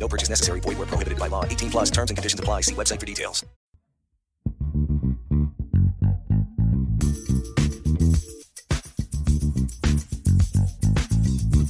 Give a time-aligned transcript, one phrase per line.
[0.00, 0.60] No purchase necessary.
[0.60, 1.44] Void where prohibited by law.
[1.44, 2.62] 18 plus terms and conditions apply.
[2.62, 3.44] See website for details.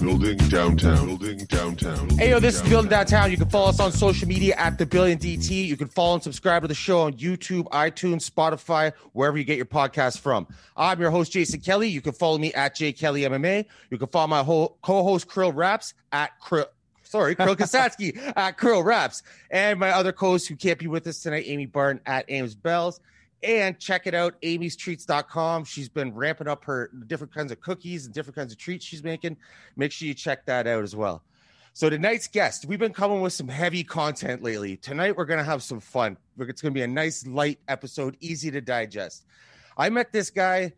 [0.01, 1.07] Building downtown.
[1.07, 2.09] Building downtown.
[2.11, 3.31] Hey, yo, this is Building Downtown.
[3.31, 5.67] You can follow us on social media at The Building DT.
[5.67, 9.57] You can follow and subscribe to the show on YouTube, iTunes, Spotify, wherever you get
[9.57, 10.47] your podcast from.
[10.77, 11.89] I'm your host, Jason Kelly.
[11.89, 13.67] You can follow me at J Kelly MMA.
[13.91, 16.67] You can follow my whole co-host Krill Raps at Krill.
[17.11, 19.25] Sorry, Krill Kasatskiy at Krill Raps.
[19.51, 23.01] And my other co-host who can't be with us tonight, Amy Barton at Ames Bells.
[23.43, 25.65] And check it out, amystreats.com.
[25.65, 29.03] She's been ramping up her different kinds of cookies and different kinds of treats she's
[29.03, 29.37] making.
[29.75, 31.25] Make sure you check that out as well.
[31.73, 34.77] So tonight's guest, we've been coming with some heavy content lately.
[34.77, 36.17] Tonight we're gonna have some fun.
[36.39, 39.25] It's gonna be a nice light episode, easy to digest.
[39.77, 40.75] I met this guy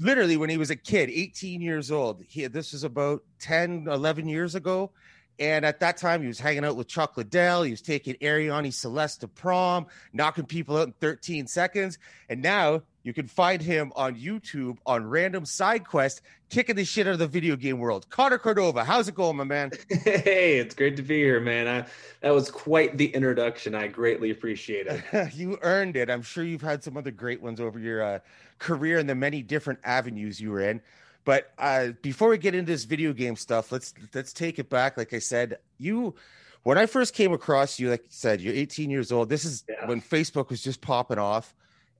[0.00, 2.24] literally when he was a kid, 18 years old.
[2.26, 4.90] He this was about 10, 11 years ago.
[5.38, 7.62] And at that time, he was hanging out with Chuck Liddell.
[7.62, 11.98] He was taking Arianny Celeste to prom, knocking people out in 13 seconds.
[12.28, 17.06] And now you can find him on YouTube on Random Side Quest, kicking the shit
[17.06, 18.08] out of the video game world.
[18.08, 19.70] Conner Cordova, how's it going, my man?
[20.04, 21.68] Hey, it's great to be here, man.
[21.68, 21.86] I,
[22.20, 23.74] that was quite the introduction.
[23.74, 25.34] I greatly appreciate it.
[25.34, 26.10] you earned it.
[26.10, 28.18] I'm sure you've had some other great ones over your uh,
[28.58, 30.80] career and the many different avenues you were in.
[31.26, 34.96] But uh, before we get into this video game stuff, let's let's take it back.
[34.96, 36.14] Like I said, you
[36.62, 39.28] when I first came across you, like you said, you're 18 years old.
[39.28, 39.86] This is Yeah.
[39.86, 41.52] when Facebook was just popping off,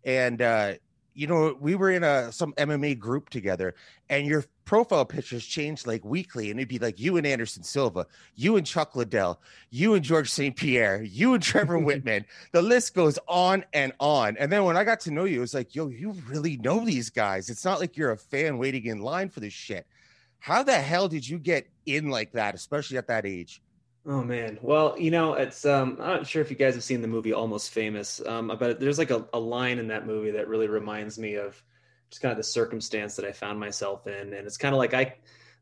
[0.05, 0.75] and uh,
[1.17, 3.75] you know we were in a some MMA group together,
[4.09, 8.07] and your profile pictures changed like weekly, and it'd be like you and Anderson Silva,
[8.35, 9.41] you and Chuck Liddell,
[9.71, 10.55] you and Georges St.
[10.55, 12.25] Pierre, you and Trevor Wittman.
[12.53, 14.37] The list goes on and on.
[14.37, 16.85] And then when I got to know you, it was like, yo, you really know
[16.85, 17.49] these guys.
[17.49, 19.87] It's not like you're a fan waiting in line for this shit.
[20.39, 23.63] How the hell did you get in like that, especially at that age?
[24.09, 24.59] Oh man.
[24.63, 27.33] Well, you know, it's um I'm not sure if you guys have seen the movie
[27.33, 28.21] Almost Famous.
[28.25, 31.61] Um but there's like a, a line in that movie that really reminds me of
[32.11, 34.33] just kind of the circumstance that I found myself in.
[34.33, 35.17] And it's kind of like I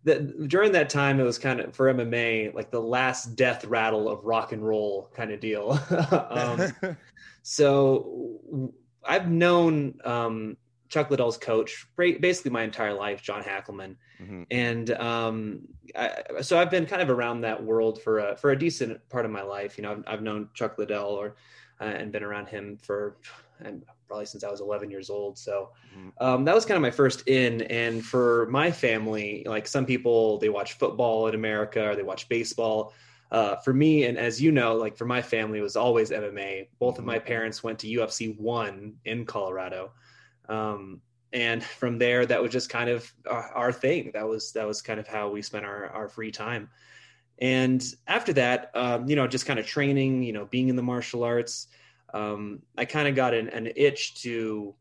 [0.05, 4.11] that during that time it was kind of for MMA like the last death rattle
[4.11, 5.79] of rock and roll kind of deal.
[6.31, 6.97] um
[7.43, 8.73] so
[9.03, 10.59] I've known um
[10.95, 14.47] Chuck Liddell's coach basically my entire life, John Hackleman Mhm.
[14.51, 15.37] and um,
[15.97, 19.25] I, so I've been kind of around that world for a for a decent part
[19.25, 19.77] of my life.
[19.77, 21.35] You know, I've, I've known Chuck Liddell or
[21.81, 23.17] uh, and been around him for
[23.59, 25.37] and probably since I was 11 years old.
[25.37, 26.13] So Mhm.
[26.27, 27.63] um, that was kind of my first in.
[27.63, 32.29] And for my family, like some people, they watch football in America or they watch
[32.29, 32.93] baseball.
[33.33, 36.69] Uh, for me, and as you know, like for my family, it was always MMA.
[36.79, 39.91] Both of my parents went to UFC one in Colorado.
[40.49, 41.01] Um,
[41.33, 44.13] and from there that was just kind of our, our thing.
[44.15, 46.71] That was that was kind of how we spent our, our free time.
[47.41, 50.83] And after that um, you know just kind of training you know being in the
[50.83, 51.67] martial arts
[52.13, 54.75] um, i kind of got an, an itch to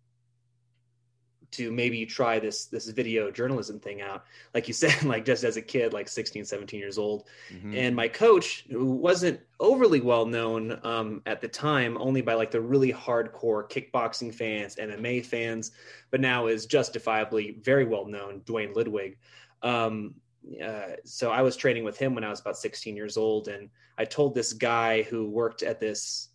[1.54, 5.56] to maybe try this this video journalism thing out like you said like just as
[5.58, 7.78] a kid like 16 17 years old Mhm.
[7.78, 12.52] and my coach who wasn't overly well known um, at the time only by like
[12.52, 15.72] the really hardcore kickboxing fans mma fans
[16.12, 19.18] but now is justifiably very well known Duane Ludwig
[19.62, 20.16] um,
[20.62, 23.70] uh, so i was training with him when i was about 16 years old and
[23.98, 26.30] i told this guy who worked at this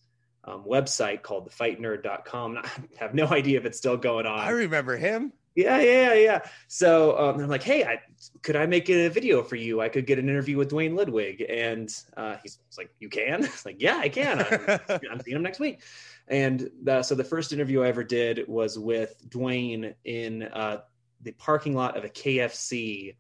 [0.49, 4.97] um, website called thefightnerd.com i have no idea if it's still going on I remember
[4.97, 5.33] him.
[5.55, 6.41] yeah, yeah, yeah.
[6.69, 8.01] So um, I'm like, hey, I,
[8.43, 9.81] could I make a video for you?
[9.81, 11.45] I could get an interview with Duane Ludwig.
[11.49, 13.45] and uh, he's, he's like, you can?
[13.45, 14.39] It's like, yeah, I can.
[14.39, 15.81] I'm, I'm seeing him next week.
[16.29, 20.83] And uh, so the first interview I ever did was with Duane in uh,
[21.23, 23.17] the parking lot of a KFC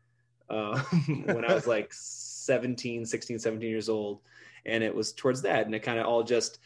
[0.48, 0.78] uh,
[1.24, 4.20] when I was like 17, 16, 17 years old.
[4.64, 5.66] And it was towards that.
[5.66, 6.58] And it kind of all just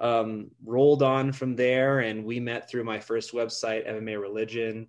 [0.00, 2.00] um, rolled on from there.
[2.00, 4.88] And we met through my first website, MMA Religion.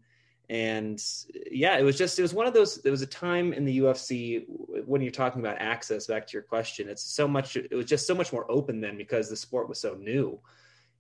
[0.50, 1.02] And
[1.50, 3.80] yeah, it was just, it was one of those, there was a time in the
[3.80, 4.44] UFC
[4.86, 8.08] when you're talking about access, back to your question, it's so much, it was just
[8.08, 10.40] so much more open then because the sport was so new.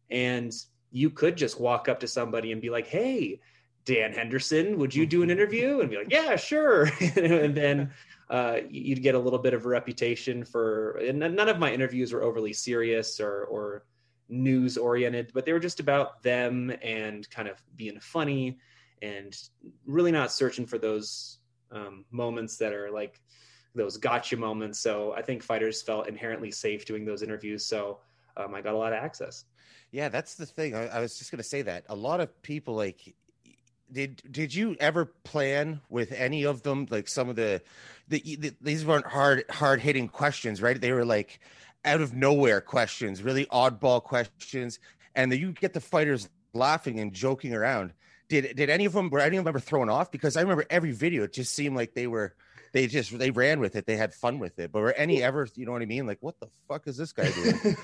[0.09, 0.53] And
[0.91, 3.41] you could just walk up to somebody and be like, hey,
[3.83, 5.81] Dan Henderson, would you do an interview?
[5.81, 6.89] And be like, yeah, sure.
[7.17, 7.91] and then
[8.29, 12.13] uh, you'd get a little bit of a reputation for, and none of my interviews
[12.13, 13.83] were overly serious or, or
[14.31, 18.57] news oriented, but they were just about them and kind of being funny
[19.01, 19.37] and
[19.85, 21.39] really not searching for those
[21.71, 23.21] um, moments that are like
[23.75, 24.79] those gotcha moments.
[24.79, 27.65] So I think fighters felt inherently safe doing those interviews.
[27.65, 27.99] So
[28.37, 29.45] um, I got a lot of access.
[29.91, 30.75] Yeah, that's the thing.
[30.75, 33.15] I, I was just gonna say that a lot of people like
[33.91, 37.61] did did you ever plan with any of them like some of the,
[38.07, 41.41] the, the these weren't hard hard hitting questions right they were like
[41.83, 44.79] out of nowhere questions really oddball questions
[45.15, 47.93] and then you get the fighters laughing and joking around.
[48.29, 50.11] Did did any of them were any of them ever thrown off?
[50.11, 52.33] Because i remember every video it just seemed like they were
[52.71, 55.45] they just they ran with it they had fun with it but were any ever
[55.55, 56.07] you know what i mean?
[56.07, 57.77] Like what the fuck is this guy doing?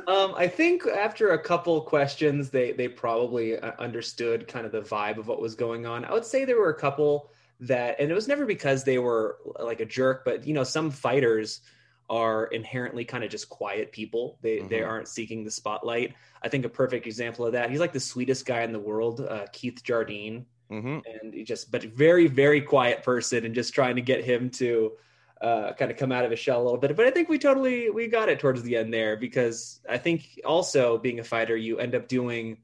[0.08, 4.82] Um, I think after a couple questions, they they probably uh, understood kind of the
[4.82, 6.04] vibe of what was going on.
[6.04, 7.30] I would say there were a couple
[7.60, 10.90] that, and it was never because they were like a jerk, but you know, some
[10.90, 11.60] fighters
[12.10, 14.36] are inherently kind of just quiet people.
[14.42, 14.86] They they Mhm.
[14.88, 16.14] aren't seeking the spotlight.
[16.42, 17.70] I think a perfect example of that.
[17.70, 21.72] He's like the sweetest guy in the world, uh, Keith Jardine hmm and he just
[21.72, 24.92] but very very quiet person and just trying to get him to
[25.40, 27.38] uh, kind of come out of his shell a little bit but i think we
[27.38, 31.56] totally we got it towards the end there because i think also being a fighter
[31.56, 32.56] you end up doing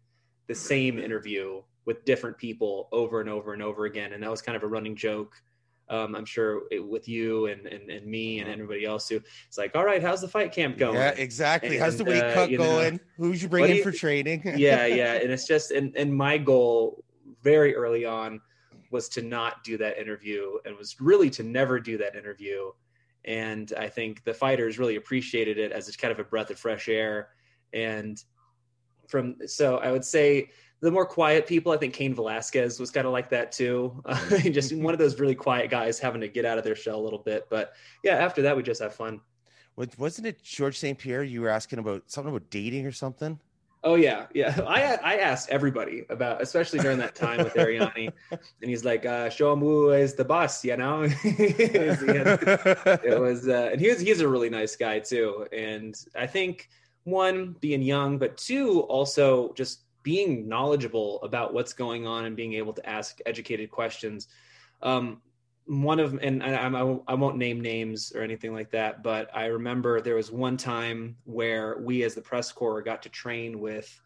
[0.46, 4.40] the same interview with different people over and over and over again and that was
[4.40, 5.34] kind of a running joke
[5.88, 9.59] um, i'm sure it, with you and, and and me and everybody else too it's
[9.59, 10.94] like all right how's the fight camp going?
[10.94, 11.79] Yeah exactly.
[11.79, 13.00] How's the And, weight uh, cut you know, going?
[13.17, 14.43] Who's you bringing you- for training?
[14.56, 17.05] Yeah yeah and it's just and and my goal
[17.43, 18.41] very early on
[18.91, 22.71] was to not do that interview and was really to never do that interview.
[23.25, 26.59] And i think the fighters really appreciated it as it's kind of a breath of
[26.59, 27.29] fresh air.
[27.73, 28.23] And
[29.09, 30.50] from so i would say
[30.81, 34.02] the more quiet people i think Cain velasquez was kind of like that too
[34.50, 37.02] just one of those really quiet guys having to get out of their shell a
[37.02, 39.20] little bit but yeah after that we just have fun
[39.99, 43.38] wasn't it georges st pierre you were asking about something about dating or something
[43.87, 44.58] Oh yeah, yeah.
[44.67, 49.31] I I asked everybody about, especially during that time with Arianny, and he's like, uh,
[49.31, 51.06] "Show him who is the boss," you know.
[51.25, 55.46] it was, uh, and he was he's a really nice guy too.
[55.52, 56.69] And I think
[57.05, 62.53] one being young, but two also just being knowledgeable about what's going on and being
[62.53, 64.29] able to ask educated questions.
[64.81, 65.20] Um,
[65.67, 66.69] one of and I,
[67.08, 71.17] I, won't name names or anything like that, but I remember there was one time
[71.25, 74.00] where we as the press corps got to train with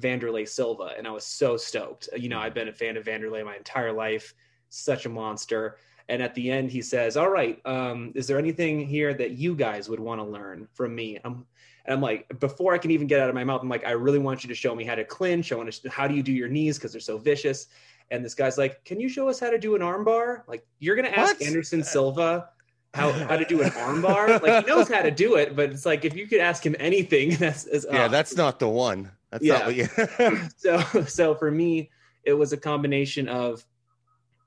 [0.00, 2.08] Vanderlei Silva, and I was so stoked.
[2.16, 4.32] You know, I've been a fan of Vanderlei my entire life,
[4.72, 5.76] such a monster.
[6.08, 9.54] And at the end, he says, "All right, um, is there anything here that you
[9.54, 11.46] guys would want to learn from me?" I'm,
[11.84, 13.92] and I'm like, before I can even get out of my mouth, I'm like, I
[13.92, 15.52] really want you to show me how to clinch.
[15.52, 17.66] I want to, how do you do your knees because they're so vicious.
[18.10, 20.96] And this guy's like, "Can you show us how to do an armbar?" Like, you're
[20.96, 21.46] gonna ask What?
[21.46, 22.48] Anderson Silva
[22.94, 24.42] how how to do an armbar?
[24.42, 26.76] Like, he knows how to do it, but it's like if you could ask him
[26.78, 29.58] anything, that's is, yeah uh, that's not the one that's Yeah.
[29.58, 31.90] not what you so so for me
[32.24, 33.64] it was a combination of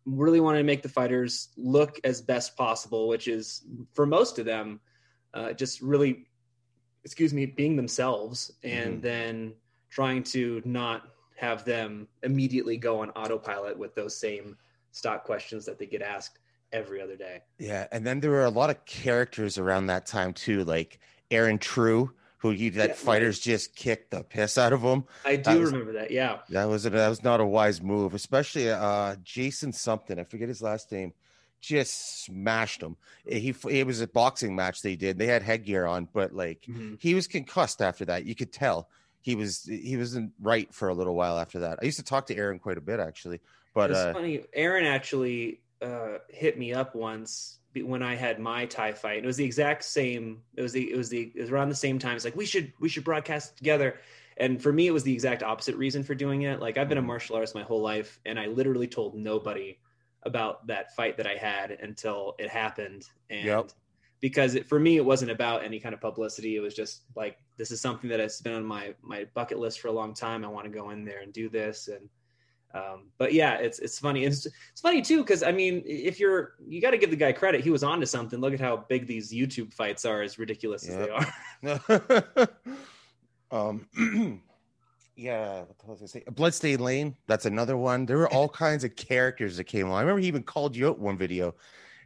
[0.06, 3.63] really wanted to make the fighters look as best possible which is
[3.94, 4.80] for most of them
[5.34, 6.28] uh, just really
[7.04, 9.02] excuse me being themselves and Mhm.
[9.02, 9.54] then
[9.90, 14.57] trying to not have them immediately go on autopilot with those same
[14.92, 16.40] stock questions that they get asked
[16.72, 20.34] every other day Yeah, and then there were a lot of characters around that time
[20.34, 21.00] too, like
[21.31, 22.13] Aaron True,
[22.45, 25.06] who he that Yeah, fighters just kicked the piss out of him.
[25.24, 27.81] i That do was- remember that yeah That was a, that was not a wise
[27.81, 30.20] move, especially uh Jason something.
[30.20, 31.13] I forget his last name.
[31.62, 32.98] Just smashed him.
[33.27, 35.17] He it was a boxing match they did.
[35.17, 37.01] They had headgear on, but like Mhm.
[37.01, 38.25] he was concussed after that.
[38.25, 38.89] You could tell
[39.22, 41.79] he was he wasn't right for a little while after that.
[41.81, 43.39] I used to talk to Aaron quite a bit actually,
[43.74, 44.43] but it's uh, funny.
[44.53, 49.24] Aaron actually uh, hit me up once when I had my Thai fight.
[49.24, 50.41] It was the exact same.
[50.55, 52.15] It was the it was the it was around the same time.
[52.15, 54.00] It's like we should we should broadcast together.
[54.38, 56.60] And for me, it was the exact opposite reason for doing it.
[56.60, 57.05] Like I've been a Mhm.
[57.08, 59.79] martial artist my whole life, and I literally told nobody
[60.24, 63.05] about that fight that I had until it happened.
[63.29, 63.72] And Yep.
[64.22, 66.55] because it, for me, it wasn't about any kind of publicity.
[66.55, 69.79] It was just like this is something that has been on my my bucket list
[69.79, 70.44] for a long time.
[70.44, 72.10] I want to go in there and do this and
[72.75, 74.25] um, but yeah, it's it's funny.
[74.25, 77.32] It's it's funny too because I mean, if you're you got to give the guy
[77.32, 77.62] credit.
[77.62, 78.39] He was onto something.
[78.39, 82.50] Look at how big these YouTube fights are, as ridiculous as they are.
[83.51, 83.88] um
[85.15, 86.24] yeah what was I say?
[86.32, 90.01] bloodstained lane that's another one there were all kinds of characters that came on i
[90.01, 91.55] remember he even called you out one video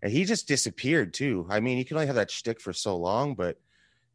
[0.03, 2.95] and he just disappeared too i mean you can only have that shtick for so
[2.95, 3.57] long but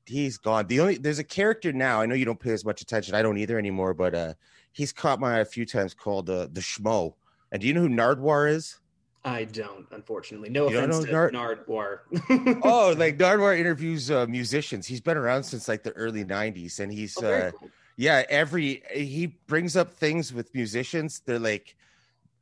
[0.07, 2.83] he's gone the only there's a character now i know you don't pay as much
[2.83, 4.35] attention i don't either anymore but uh
[4.75, 7.15] he's caught my eye a few times called uh, the schmo
[7.51, 8.79] and do you know who Nardwuar is
[9.27, 10.51] I don't, unfortunately.
[10.51, 12.01] No You offense know to Nardwuar.
[12.63, 16.93] oh like Nardwuar interviews uh musicians he's been around since like the early 90s and
[16.93, 17.71] he's Oh, uh cool.
[17.97, 21.23] Yeah, every he brings up things with musicians.
[21.25, 21.77] They're like,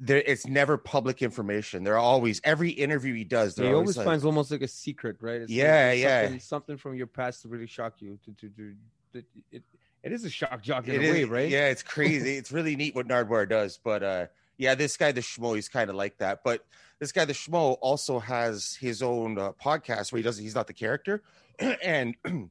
[0.01, 0.23] there.
[0.25, 1.85] It's never public information.
[1.85, 3.55] They're always every interview he does.
[3.55, 5.43] They're he always like, finds almost like a secret, right?
[5.43, 6.23] It's like Yeah, yeah.
[6.23, 8.19] Something, something from your past to really shock you.
[8.25, 8.75] To to to,
[9.13, 9.63] to it,
[10.03, 11.49] it is a shock jock in It a is- way, right?
[11.49, 12.37] Yeah, it's crazy.
[12.37, 13.79] it's really neat what Nardwuar does.
[13.83, 14.27] But uh
[14.59, 16.45] yeah, this guy, the Schmo, he's kind of like that.
[16.45, 16.65] But
[17.01, 20.67] this guy, the Schmo, also has his own uh, podcast where he doesn't, he's not
[20.69, 21.23] the character.
[21.59, 22.15] and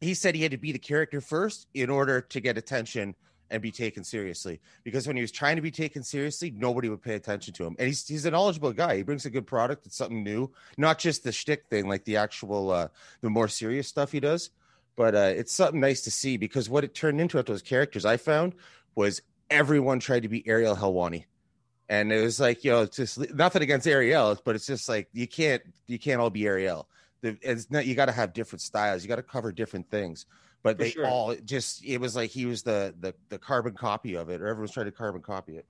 [0.00, 3.14] he said he had to be the character first in order to get attention
[3.50, 4.60] and be taken seriously.
[4.82, 7.76] Because when he was trying to be taken seriously, nobody would pay attention to him.
[7.78, 8.96] And he's he's a knowledgeable guy.
[8.96, 9.86] He brings a good product.
[9.86, 12.88] It's something new, not just the shtick thing, like the actual uh
[13.20, 14.50] the more serious stuff he does
[14.96, 18.04] but uh, it's something nice to see because what it turned into after those characters
[18.04, 18.54] I found
[18.94, 21.24] was everyone tried to be Ariel Helwani.
[21.88, 25.08] And it was like, you know, it's just nothing against Ariel, but it's just like
[25.12, 26.88] you can't you can't all be Ariel.
[27.20, 29.02] The- It's not you got to have different styles.
[29.02, 30.26] You got to cover different things.
[30.62, 31.06] But For they sure.
[31.06, 34.46] all just it was like he was the the the carbon copy of it, or
[34.46, 35.66] everyone's trying to carbon copy it.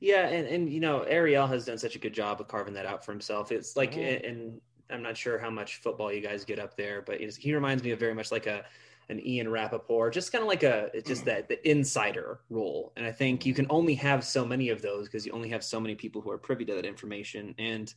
[0.00, 2.86] Yeah, and and you know Ariel has done such a good job of carving that
[2.86, 3.50] out for himself.
[3.52, 4.28] It's like, Mhm.
[4.28, 4.60] and
[4.90, 7.92] I'm not sure how much football you guys get up there, but he reminds me
[7.92, 8.64] of very much like a
[9.08, 12.92] an Ian Rapoport, just kind of like a just that the insider role.
[12.96, 15.64] And I think you can only have so many of those because you only have
[15.64, 17.54] so many people who are privy to that information.
[17.58, 17.92] And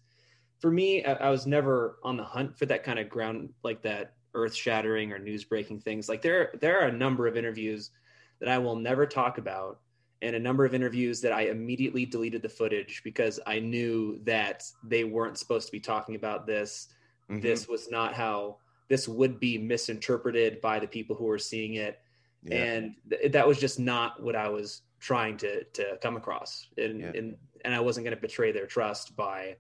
[0.60, 3.82] for me, I, I was never on the hunt for that kind of ground like
[3.84, 6.10] that earth shattering or news breaking things.
[6.10, 7.92] Like there there are a number of interviews
[8.39, 9.80] that I will never talk about
[10.22, 14.63] and a number of interviews that I immediately deleted the footage because I knew that
[14.84, 16.88] they weren't supposed to be talking about this.
[17.29, 17.41] Mhm.
[17.41, 18.57] This was not how
[18.88, 22.00] this would be misinterpreted by the people who were seeing it.
[22.43, 22.55] Yeah.
[22.63, 26.67] And th- that was just not what I was trying to, to come across.
[26.77, 27.12] And, Yeah.
[27.15, 29.57] and, and I wasn't going to betray their trust by,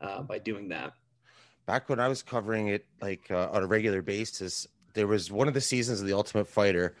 [0.00, 0.92] uh, by doing that.
[1.66, 5.48] back when I was covering it like uh, on a regular basis, there was one
[5.48, 6.94] of the seasons of The Ultimate Fighter.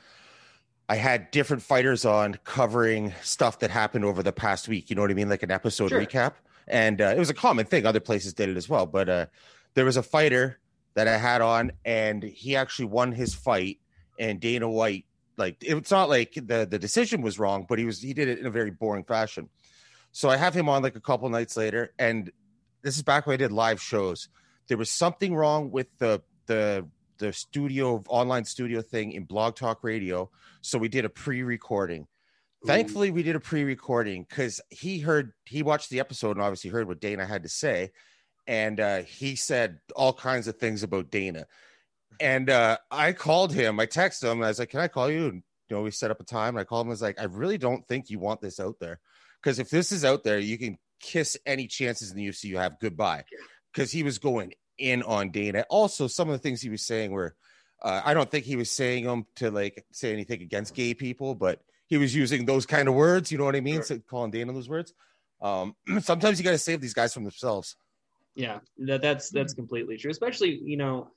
[0.88, 4.88] I had different fighters on covering stuff that happened over the past week.
[4.90, 5.28] You know what I mean?
[5.28, 6.00] Like an episode Sure.
[6.00, 6.34] recap.
[6.66, 7.86] And uh, it was a common thing.
[7.86, 8.86] Other places did it as well.
[8.86, 9.26] But uh,
[9.74, 10.58] there was a fighter
[10.94, 13.78] that I had on, and he actually won his fight.
[14.18, 15.04] And Dana White,
[15.36, 18.38] like, it's not like the, the decision was wrong, but he was he did it
[18.38, 19.48] in a very boring fashion.
[20.12, 22.32] So I have him on like a couple nights later, and
[22.82, 24.28] this is back when I did live shows
[24.68, 26.86] there was something wrong with the the
[27.18, 30.30] the studio online studio thing in blog talk radio.
[30.60, 32.06] So we did a pre-recording.
[32.66, 36.88] Thankfully we did a pre-recording because he heard he watched the episode and obviously heard
[36.88, 37.90] what dana had to say.
[38.46, 41.46] And uh, he said all kinds of things about dana.
[42.20, 45.28] And uh, i called him i texted him i was like can i call you?
[45.28, 46.56] And you know we set up a time.
[46.56, 48.76] And i called him I was like i really don't think you want this out
[48.80, 48.98] there
[49.40, 52.58] because if this is out there you can kiss any chances in the ufc you
[52.58, 53.24] have goodbye.
[53.72, 55.64] Because he was going in on Dana.
[55.68, 57.34] Also, some of the things he was saying were,
[57.82, 61.34] uh, I don't think he was saying them to like say anything against gay people,
[61.34, 63.30] but he was using those kind of words.
[63.30, 63.76] You know what I mean?
[63.76, 63.84] Sure.
[63.84, 64.94] So calling Dana those words.
[65.40, 67.76] Um, sometimes you got to save these guys from themselves.
[68.34, 70.10] Yeah, that, that's that's completely true.
[70.10, 71.10] Especially, you know,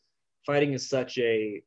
[0.46, 1.62] fighting is such a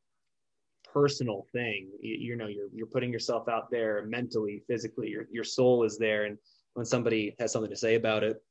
[0.93, 1.89] personal thing.
[2.01, 5.09] You, you know, you're you're putting yourself out there mentally, physically.
[5.09, 6.37] Your your soul is there, and
[6.73, 8.41] when somebody has something to say about it,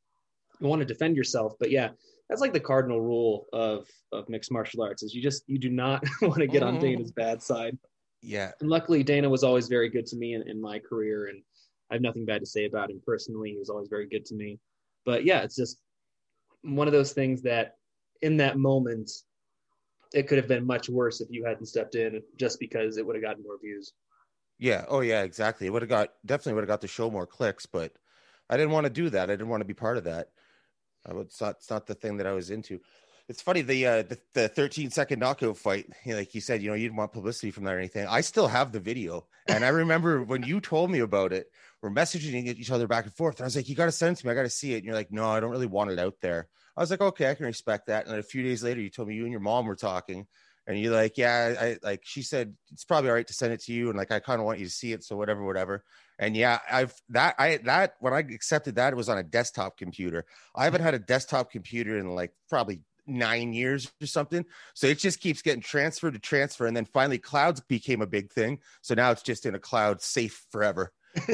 [0.60, 1.54] you want to defend yourself.
[1.58, 1.90] But yeah,
[2.28, 5.70] that's like the cardinal rule of of mixed martial arts: is you just you do
[5.70, 6.80] not want to get on Mhm.
[6.80, 7.78] Dana's bad side.
[8.22, 11.42] Yeah, And luckily, Dana was always very good to me in, in my career, and
[11.90, 13.50] I have nothing bad to say about him personally.
[13.52, 14.60] He was always very good to me.
[15.04, 15.80] But yeah, it's just
[16.62, 17.76] one of those things that
[18.22, 19.10] in that moment,
[20.14, 23.16] it could have been much worse if you hadn't stepped in just because it would
[23.16, 23.92] have gotten more views.
[24.58, 25.66] yeah, oh yeah, exactly.
[25.66, 27.96] It would have got definitely would have got the show more clicks, but
[28.48, 29.30] I didn't want to do that.
[29.30, 30.30] I didn't want to be part of that.
[31.06, 32.80] It's not it's not the thing that I was into.
[33.28, 35.86] It's funny the uh, the, the 13 second knockout fight.
[36.04, 38.06] you know, Like you said, you know, you didn't want publicity from that or anything.
[38.06, 41.46] I still have the video, and I remember when you told me about it.
[41.82, 43.36] We're messaging each other back and forth.
[43.36, 44.32] And I was like, "You got to send it to me.
[44.32, 46.14] I got to see it." And you're like, "No, I don't really want it out
[46.22, 48.80] there." I was like, "Okay, I can respect that." And then a few days later,
[48.80, 50.26] you told me you and your mom were talking,
[50.66, 53.62] and you're like, "Yeah, I like." She said it's probably all right to send it
[53.64, 55.84] to you, and like I kind of want you to see it, so whatever, whatever.
[56.18, 59.76] And yeah, I've that I that when I accepted that it was on a desktop
[59.76, 60.24] computer.
[60.54, 64.44] I haven't had a desktop computer in like probably nine years or something.
[64.74, 68.32] So it just keeps getting transferred to transfer, and then finally clouds became a big
[68.32, 68.60] thing.
[68.80, 70.92] So now it's just in a cloud, safe forever.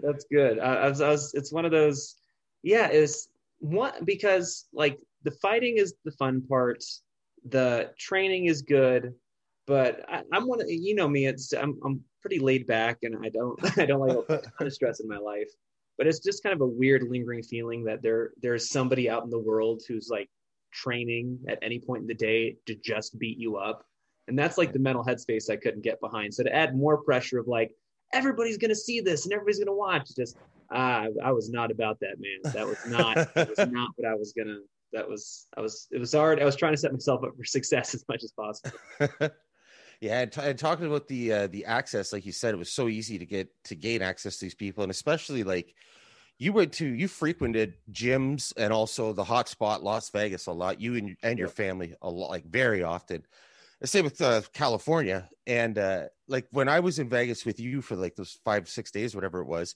[0.00, 0.58] That's good.
[0.60, 1.34] I, was, I was.
[1.34, 2.16] It's one of those.
[2.62, 3.28] Yeah, is
[3.60, 6.84] one because like the fighting is the fun part.
[7.50, 9.14] The training is good,
[9.66, 10.60] but I, I'm one.
[10.60, 11.26] Of, you know me.
[11.26, 14.72] It's I'm I'm pretty laid back, and I don't I don't like a ton of
[14.72, 15.50] stress in my life.
[15.96, 19.30] But it's just kind of a weird lingering feeling that there there's somebody out in
[19.30, 20.28] the world who's like
[20.72, 23.84] training at any point in the day to just beat you up.
[24.28, 26.34] And that's like the mental headspace I couldn't get behind.
[26.34, 27.72] So to add more pressure of like,
[28.12, 30.36] everybody's going to see this and everybody's going to watch, just,
[30.72, 32.52] uh, I was not about that, man.
[32.52, 34.60] That was not, that was not what I was going to,
[34.92, 36.40] that was, I was, it was hard.
[36.40, 38.78] I was trying to set myself up for success as much as possible.
[40.00, 42.70] yeah, and, t- and talking about the uh, the access, like you said, it was
[42.70, 45.74] so easy to get to gain access to these people, and especially like
[46.38, 50.80] you went to you frequented gyms and also the hot spot Las Vegas a lot.
[50.80, 53.24] You and and your family a lot, like very often.
[53.80, 57.80] The same with uh, California, and uh, like when I was in Vegas with you
[57.82, 59.74] for like those five six days, whatever it was.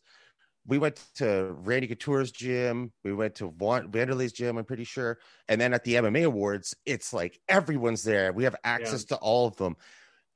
[0.66, 2.92] We went to Randy Couture's gym.
[3.04, 4.58] We went to Wanderley's gym.
[4.58, 8.32] I'm pretty sure, and then at the MMA awards, it's like everyone's there.
[8.32, 9.16] We have access yeah.
[9.16, 9.76] to all of them.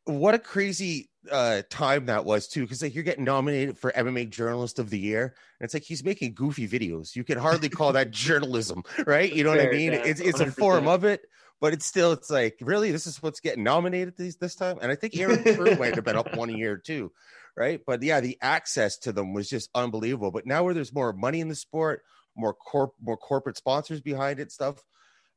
[0.04, 4.30] What a crazy uh time that was too because like you're getting nominated for mma
[4.30, 5.34] journalist of the year.
[5.58, 7.16] And it's like he's making goofy videos.
[7.16, 9.32] You can hardly call that journalism right?
[9.32, 9.92] You know Fair, what i mean?
[9.92, 11.22] yeah, it's, it's a form of it
[11.60, 14.78] but it's still it's like really this is what's getting nominated these this time?
[14.80, 17.10] And i think aaron Prue might have been up one year too
[17.56, 21.12] right but yeah the access to them was just unbelievable but now where there's more
[21.12, 22.02] money in the sport
[22.36, 24.84] more corp more corporate sponsors behind it stuff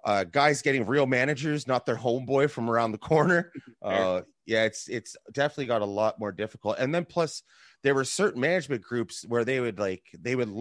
[0.05, 3.51] uh, guys getting real managers, not their homeboy from around the corner.
[3.81, 6.75] Uh, yeah, it's it's definitely got a lot more difficult.
[6.79, 7.43] And then plus,
[7.81, 10.53] there were certain management groups where they would like they would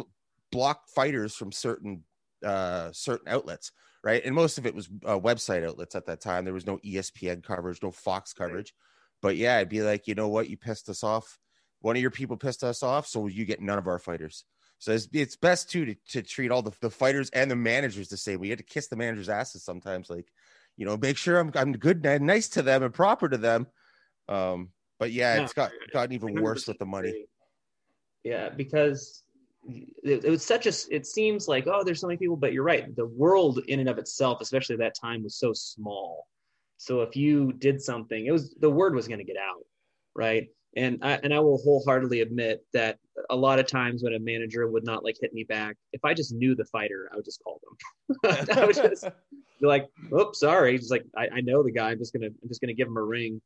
[0.52, 2.04] block fighters from certain
[2.44, 3.72] uh, certain outlets,
[4.04, 4.24] right?
[4.24, 6.44] And most of it was uh, website outlets at that time.
[6.44, 8.72] There was no ESPN coverage, no Fox coverage.
[9.20, 11.36] But yeah, I'd be like, you know what, you pissed us off.
[11.80, 14.44] One of your people pissed us off, so you get none of our fighters.
[14.78, 18.08] So it's, it's best too to, to treat all the, the fighters and the managers
[18.08, 18.40] the same.
[18.40, 20.26] We had to kiss the managers' asses sometimes, like,
[20.76, 23.66] you know, make sure I'm I'm good and nice to them and proper to them.
[24.28, 25.42] Um, but yeah, yeah.
[25.42, 27.26] it's got gotten even worse with the money.
[28.22, 29.24] Yeah, because
[30.02, 30.72] it, it, was such a.
[30.94, 32.94] It seems like oh, there's so many people, but you're right.
[32.94, 36.28] The world in and of itself, especially at that time, was so small.
[36.76, 39.64] So if you did something, it was the word was going to get out,
[40.14, 40.48] right?
[40.78, 42.98] And I, and I will wholeheartedly admit that
[43.30, 46.14] a lot of times when a manager would not like hit me back, if I
[46.14, 48.46] just knew the fighter, I would just call them.
[48.56, 49.04] I would just
[49.60, 51.90] be like, "Oops, sorry." Just like I, I, know the guy.
[51.90, 53.40] I'm just gonna I'm just gonna give him a ring,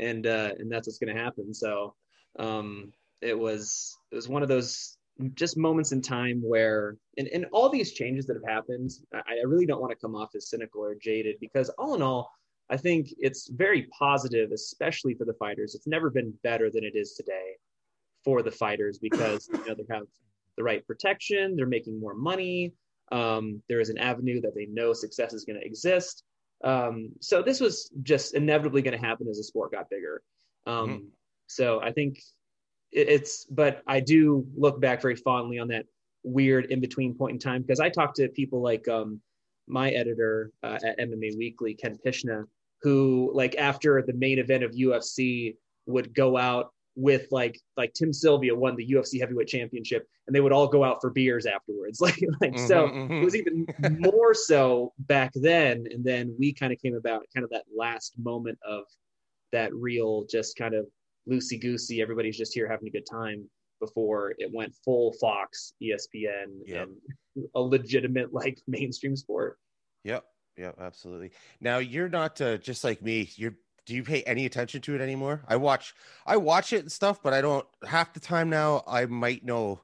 [0.00, 1.52] and uh, and that's what's gonna happen.
[1.52, 1.94] So
[2.38, 4.96] um, it was it was one of those
[5.34, 9.44] just moments in time where and, and all these changes that have happened I, I
[9.46, 12.30] really don't want to come off as cynical or jaded because all in all
[12.70, 15.74] I think it's very positive, especially for the fighters.
[15.74, 17.56] It's never been better than it is today
[18.24, 20.04] for the fighters because you know they have
[20.56, 22.72] the right protection, they're making more money.
[23.10, 26.24] Um, there is an avenue that they know success is going to exist.
[26.64, 30.22] Um, so this was just inevitably going to happen as the sport got bigger.
[30.66, 31.04] Um, mm-hmm.
[31.46, 32.18] So I think
[32.90, 35.86] it, it's, but I do look back very fondly on that
[36.24, 39.20] weird in between point in time because I talked to people like um,
[39.66, 42.44] my editor uh, at MMA Weekly, Ken Pishna,
[42.82, 48.12] who like after the main event of UFC would go out with like like Tim
[48.12, 52.00] Sylvia won the UFC heavyweight championship and they would all go out for beers afterwards
[52.00, 53.12] like like mm-hmm, so mm-hmm.
[53.14, 53.66] it was even
[54.00, 58.14] more so back then and then we kind of came about kind of that last
[58.18, 58.82] moment of
[59.52, 60.86] that real just kind of
[61.30, 63.48] loosey goosey everybody's just here having a good time
[63.80, 66.88] before it went full Fox ESPN yep.
[66.88, 69.56] and a legitimate like mainstream sport
[70.02, 70.24] yep
[70.58, 71.30] yeah, absolutely.
[71.60, 73.30] Now you're not uh, just like me.
[73.36, 73.54] You're
[73.86, 75.42] do you pay any attention to it anymore?
[75.48, 75.94] I watch
[76.26, 79.80] I watch it and stuff, but I don't half the time now I might know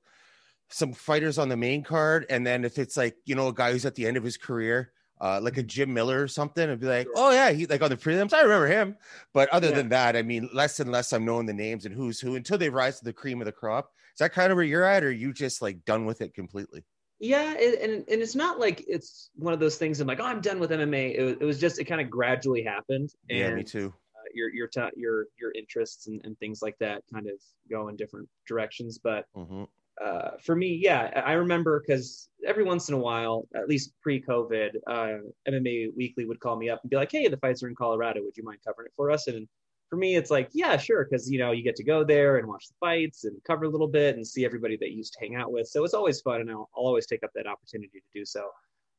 [0.69, 3.73] some fighters on the main card and then if it's like, you know, a guy
[3.73, 6.81] who's at the end of his career, uh, like a Jim Miller or something, and
[6.81, 8.97] be like, oh yeah, he like on the prelims, I remember him.
[9.33, 9.77] But other yeah.
[9.77, 12.59] than that, I mean, less and less I'm knowing the names and who's who until
[12.59, 13.91] they rise to the cream of the crop.
[14.13, 16.85] Is that kind of where you're at, or you just like done with it completely?
[17.25, 19.99] Yeah, and and it's not like it's one of those things.
[19.99, 21.15] I'm like, oh, I'm done with MMA.
[21.17, 23.15] It was, it was just it kind of gradually happened.
[23.31, 23.95] And, yeah, me too.
[24.15, 27.37] Uh, your your ta- your your interests and, and things like that kind of
[27.71, 28.99] go in different directions.
[29.03, 29.65] But mm-hmm.
[30.05, 34.73] uh, for me, yeah, I remember because every once in a while, at least pre-COVID,
[34.87, 35.17] uh,
[35.49, 38.23] MMA Weekly would call me up and be like, "Hey, the fights are in Colorado.
[38.23, 39.49] Would you mind covering it for us?" And
[39.95, 42.49] for me, it's like, yeah, sure, because you know you get to go there and
[42.49, 45.21] watch the fights and cover a little bit and see everybody that you used to
[45.21, 45.69] hang out with.
[45.69, 48.49] So it's always fun, and I'll, I'll always take up that opportunity to do so.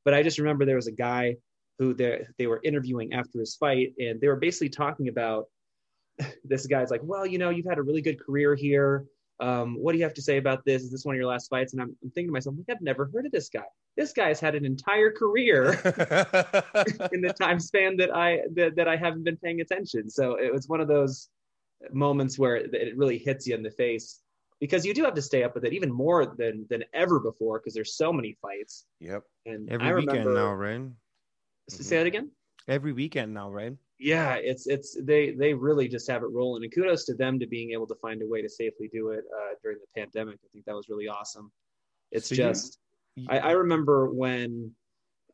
[0.05, 1.35] But I just remember there was a guy
[1.79, 5.47] who they they were interviewing after his fight, and they were basically talking about
[6.45, 9.03] this guy's like, well, you know, you've had a really good career here
[9.39, 10.83] um, what do you have to say about this?
[10.83, 11.73] Is this one of your last fights?
[11.73, 13.65] And I'm, I'm thinking to myself, like, I've never heard of this guy.
[13.97, 15.71] This guy has had an entire career
[17.11, 20.09] in the time span that I that, that I haven't been paying attention.
[20.09, 21.29] So it was one of those
[21.91, 24.21] moments where it really hits you in the face
[24.59, 27.59] because you do have to stay up with it even more than than ever before
[27.59, 28.85] because there's so many fights.
[28.99, 29.23] Yep.
[29.45, 30.81] And every I weekend remember, now, right?
[31.69, 32.31] Say that again.
[32.67, 33.73] Every weekend now, right?
[33.97, 37.47] Yeah, it's it's they they really just have it rolling, and kudos to them to
[37.47, 40.37] being able to find a way to safely do it uh, during the pandemic.
[40.43, 41.51] I think that was really awesome.
[42.11, 42.79] It's So you- just
[43.29, 44.71] I, I remember when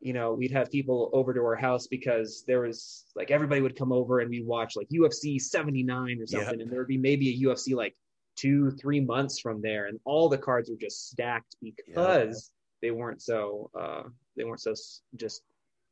[0.00, 3.76] you know we'd have people over to our house because there was like everybody would
[3.76, 7.30] come over and we'd watch like UFC 79 or something, and there would be maybe
[7.30, 7.96] a UFC like
[8.36, 13.20] two three months from there, and all the cards were just stacked because they weren't
[13.22, 14.02] so uh,
[14.36, 14.74] they weren't so
[15.16, 15.42] just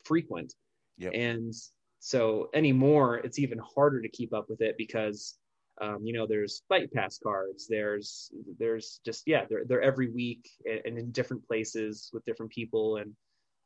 [0.04, 0.54] frequent.
[0.98, 1.12] Yep.
[1.14, 1.52] And
[2.00, 5.36] so anymore, it's even harder to keep up with it because
[5.80, 7.66] um, you know there's fight pass cards.
[7.68, 12.96] There's there's just yeah they're they're every week and, in different places with different people
[12.96, 13.14] and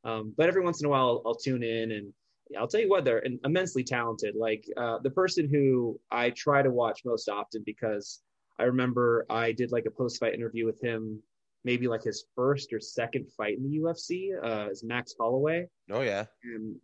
[0.04, 2.12] um, but every once in a while I'll, I'll tune in and
[2.58, 4.34] I'll tell you what they're immensely talented.
[4.36, 8.20] Like uh, the person who I try to watch most often because
[8.58, 11.22] I remember I did like a post fight interview with him
[11.64, 16.02] maybe like his first or second fight in the UFC uh, is Max Holloway Oh
[16.02, 16.24] yeah.
[16.44, 16.76] and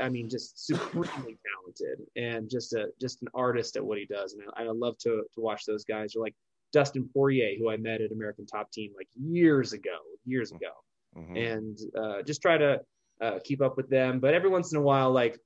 [0.00, 4.34] I mean, just supremely talented and just a just an artist at what he does.
[4.34, 6.14] And I, I love to to watch those guys.
[6.16, 6.34] Or like
[6.72, 10.70] Dustin Poirier, who I met at American Top Team like years ago, years ago,
[11.16, 11.54] Mhm.
[11.54, 12.80] and uh, just try to
[13.20, 14.20] uh, keep up with them.
[14.20, 15.38] But every once in a while, like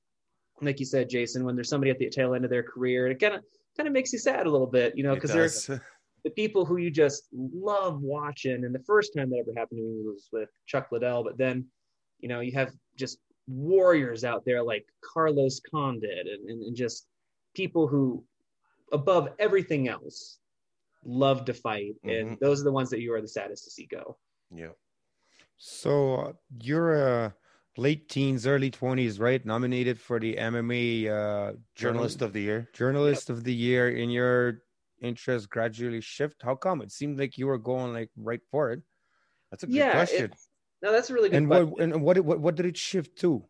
[0.61, 3.19] like you said, Jason, when there's somebody at the tail end of their career, it
[3.19, 3.41] kind of
[3.75, 5.79] kind of makes you sad a little bit, you know, because there's does.
[6.23, 8.63] the people who you just love watching.
[8.65, 11.65] And the first time that ever happened to me was with Chuck Liddell, but then,
[12.19, 17.07] you know, you have just warriors out there like Carlos Condit and, and, and just
[17.53, 18.23] people who,
[18.93, 20.39] above everything else,
[21.03, 21.95] love to fight.
[22.05, 24.17] And those are the ones that you are the saddest to see go.
[24.53, 24.69] yeah.
[25.57, 26.31] So uh,
[26.61, 27.35] you're a
[27.77, 29.45] late teens, early twenties, right?
[29.45, 32.69] Nominated for the MMA uh, Journalist journal- of the year.
[32.73, 33.89] journalist of the year.
[33.91, 34.63] In your
[35.03, 36.41] interest gradually shift.
[36.41, 36.81] How come?
[36.81, 38.81] It seemed like you were going like right for it.
[39.51, 40.25] That's a good Yeah, question.
[40.25, 40.47] it's-
[40.81, 41.69] No, that's a really good And question.
[41.69, 43.45] what and what what what did it shift to?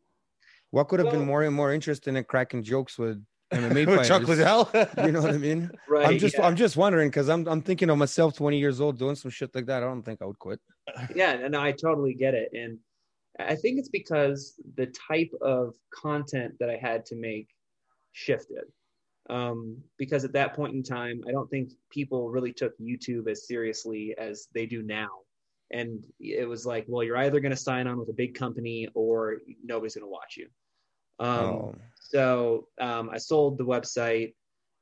[0.71, 4.23] What could have been more and more interesting in cracking jokes with MMA With Chuck
[4.23, 4.29] fighters?
[4.39, 4.69] Liddell.
[5.05, 5.71] You know what I mean?
[5.87, 6.07] right.
[6.07, 6.45] I'm just yeah.
[6.47, 9.53] I'm just wondering because I'm I'm thinking of myself 20 years old doing some shit
[9.55, 9.83] like that.
[9.83, 10.59] I don't think I would quit.
[11.15, 12.77] yeah and i totally get it and
[13.39, 15.73] i think it's because the type of
[16.05, 17.47] content that i had to make
[18.11, 18.65] shifted
[19.29, 23.47] um, because at that point in time i don't think people really took youtube as
[23.47, 25.09] seriously as they do now
[25.71, 28.87] and it was like well you're either going to sign on with a big company
[28.95, 30.47] or nobody's going to watch you
[31.19, 34.33] um, oh, so um, I sold the website,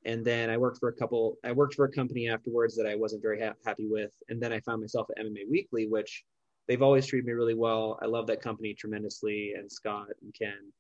[0.06, 1.38] and then I worked for a couple.
[1.44, 4.52] I worked for a company afterwards that I wasn't very ha- happy with, and then
[4.52, 6.24] I found myself at MMA Weekly, which
[6.68, 8.00] they've always treated me really well.
[8.02, 10.72] I love that company tremendously, and Scott and Ken.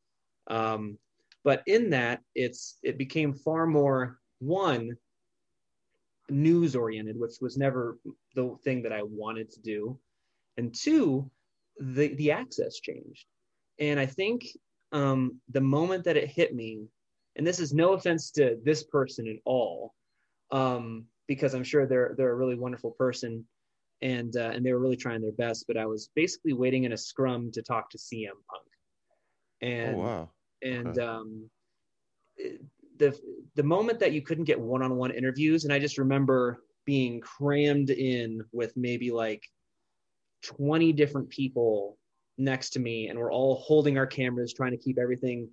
[0.47, 0.97] Um,
[1.43, 4.95] but in that, it's it became far more one
[6.29, 7.97] news oriented, which was never
[8.35, 9.99] the thing that I wanted to do,
[10.57, 11.29] and two,
[11.79, 13.25] the the access changed,
[13.79, 14.43] and I think
[14.91, 16.87] um, the moment that it hit me,
[17.35, 19.93] and this is no offense to this person at all,
[20.51, 23.45] um, because I'm sure they're they're a really wonderful person,
[24.01, 25.65] and uh, and they were really trying their best.
[25.67, 28.67] But I was basically waiting in a scrum to talk to CM Punk,
[29.61, 30.29] and oh wow.
[30.61, 31.49] And um,
[32.97, 33.17] the
[33.55, 37.19] the moment that you couldn't get one on one interviews, and I just remember being
[37.19, 39.43] crammed in with maybe like
[40.43, 41.97] twenty different people
[42.37, 45.49] next to me, and we're all holding our cameras, trying to keep everything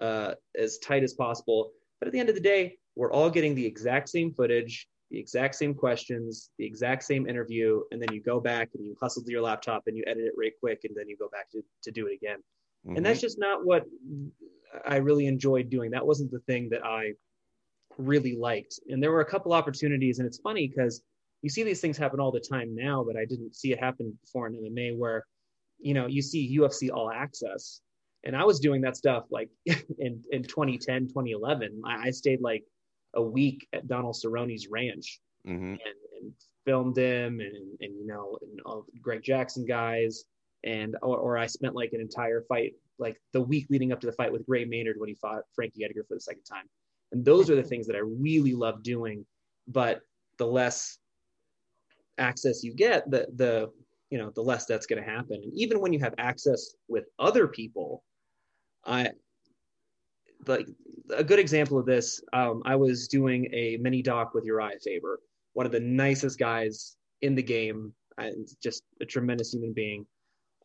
[0.00, 1.70] uh, as tight as possible.
[2.00, 5.18] But at the end of the day, we're all getting the exact same footage, the
[5.18, 9.22] exact same questions, the exact same interview, and then you go back and you hustle
[9.24, 11.62] to your laptop and you edit it right quick, and then you go back to,
[11.82, 12.38] to do it again
[12.88, 12.96] Mhm.
[12.96, 13.84] and that's just not what
[14.86, 15.90] I really enjoyed doing.
[15.90, 17.14] That wasn't the thing that I
[17.96, 18.78] really liked.
[18.88, 21.02] And there were a couple opportunities, and it's funny because
[21.42, 24.16] you see these things happen all the time now, but I didn't see it happen
[24.22, 25.24] before in MMA where,
[25.78, 27.80] you know, you see UFC All Access,
[28.24, 29.48] and I was doing that stuff like
[29.98, 31.82] in in 2010, 2011.
[31.84, 32.64] I, I stayed like
[33.14, 35.72] a week at Donald Cerrone's ranch Mhm.
[35.72, 36.32] and, and
[36.64, 40.24] filmed him and, and you know and all Greg Jackson guys
[40.64, 44.06] and or, or I spent like an entire fight like the week leading up to
[44.06, 46.64] the fight with Gray Maynard when he fought Frankie Edgar for the second time.
[47.12, 49.24] And those are the things that I really love doing
[49.66, 50.00] but
[50.38, 50.98] the less
[52.16, 53.70] access you get the the
[54.10, 55.40] you know the less that's going to happen.
[55.42, 58.02] And even when you have access with other people
[58.84, 59.10] I
[60.46, 60.66] like
[61.14, 65.20] a good example of this um, I was doing a mini doc with Uriah Faber
[65.58, 67.92] one of the nicest guys in the game.
[68.16, 70.04] And just a tremendous human being.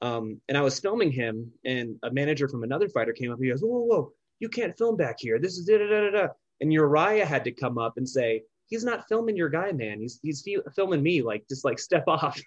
[0.04, 3.40] Um, and I was filming him, and a manager from another fighter came up.
[3.42, 4.12] He goes, "Whoa, whoa, whoa!
[4.40, 5.40] You can't film back here.
[5.40, 6.28] This is da da da da." da."
[6.60, 10.02] And Uriah had to come up and say, "He's not filming your guy, man.
[10.02, 11.22] He's he's fi- filming me.
[11.22, 12.40] Like, just like step off."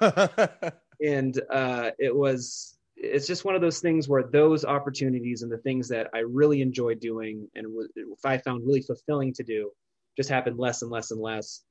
[1.02, 5.58] and uh, it was it's just one of those things where those opportunities and the
[5.58, 7.88] things that I really enjoy doing and w-
[8.24, 9.72] I found really fulfilling to do
[10.16, 11.62] just happen less and less and less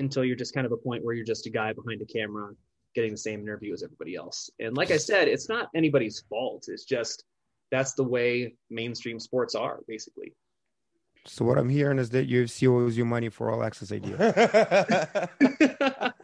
[0.00, 2.50] until you're just kind of a point where you're just a guy behind a camera
[2.94, 4.50] getting the same interview as everybody else.
[4.58, 6.66] And like I said, it's not anybody's fault.
[6.68, 7.24] It's just
[7.70, 10.34] that's the way mainstream sports are, basically.
[11.26, 14.16] So what I'm hearing is that UFC owes you money for all access idea.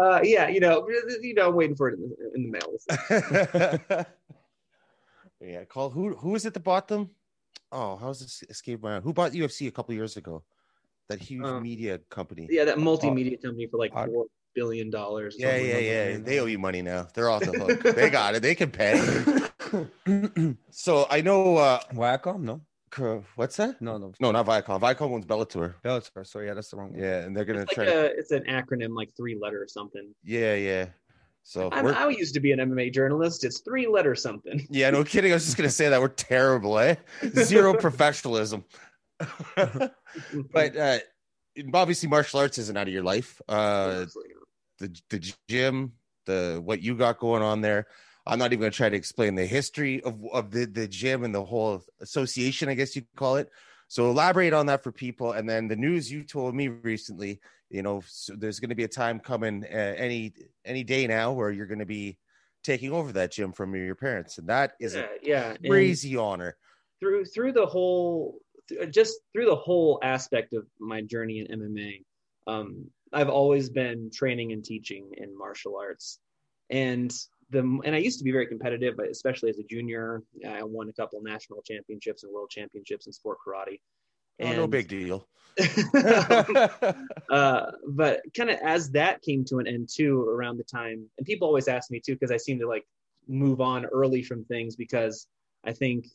[0.00, 0.88] uh, yeah, you know,
[1.20, 4.06] you know, I'm waiting for it in the, in the mail.
[5.40, 7.10] yeah, call who who is it that bought them?
[7.70, 10.42] Oh, how's this escape my who bought UFC a couple years ago?
[11.08, 12.48] That huge Um, media company.
[12.50, 14.08] Yeah, that multimedia company for like Odd.
[14.10, 15.36] four billion dollars.
[15.38, 16.18] Yeah, yeah, yeah.
[16.18, 17.08] They owe you money now.
[17.14, 17.94] They're off the hook.
[17.94, 18.42] they got it.
[18.42, 18.94] They can pay.
[20.70, 21.56] so I know.
[21.56, 22.40] uh Wacom?
[22.42, 22.60] No,
[23.36, 23.80] What's that?
[23.80, 24.12] no, no.
[24.20, 24.78] No, not Viacom.
[24.80, 25.74] Viacom owns Bellator.
[25.82, 26.26] Bellator.
[26.26, 27.00] So yeah, that's the wrong one.
[27.00, 27.84] Yeah, and they're gonna It's try.
[27.84, 30.14] like to, a, it's an acronym, like three letter or something.
[30.24, 30.86] yeah, yeah.
[31.44, 33.42] So I'm, I used to be an MMA journalist.
[33.44, 34.64] It's three letter something.
[34.70, 35.32] yeah, no kidding.
[35.32, 36.94] I was just gonna say that we're terrible, eh?
[37.30, 38.64] Zero professionalism.
[39.56, 40.98] but uh
[41.74, 43.40] obviously, martial arts isn't out of your life.
[43.48, 44.04] Uh
[44.78, 45.92] the the gym,
[46.26, 47.86] the what you got going on there.
[48.24, 51.24] I'm not even going to try to explain the history of of the the gym
[51.24, 53.50] and the whole association, I guess you could call it.
[53.88, 57.40] So elaborate on that for people, and then the news you told me recently.
[57.68, 61.32] You know, so there's going to be a time coming uh, any any day now
[61.32, 62.18] where you're going to be
[62.62, 65.50] taking over that gym from your parents, and that is yeah, a yeah.
[65.50, 66.56] And crazy honor.
[67.00, 72.04] through through the whole th- just through the whole aspect of my journey in MMA,
[72.46, 76.18] um, I've always been training and teaching in martial arts,
[76.70, 77.12] and
[77.50, 80.88] the and I used to be very competitive, but especially as a junior, I won
[80.88, 83.80] a couple national championships and world championships in sport karate.
[84.40, 85.28] Oh, no big deal.
[87.30, 91.26] uh, but kind of as that came to an end too, around the time, and
[91.26, 92.84] people always ask me too, because I seem to like
[93.28, 95.26] move on early from things because
[95.64, 96.06] I think,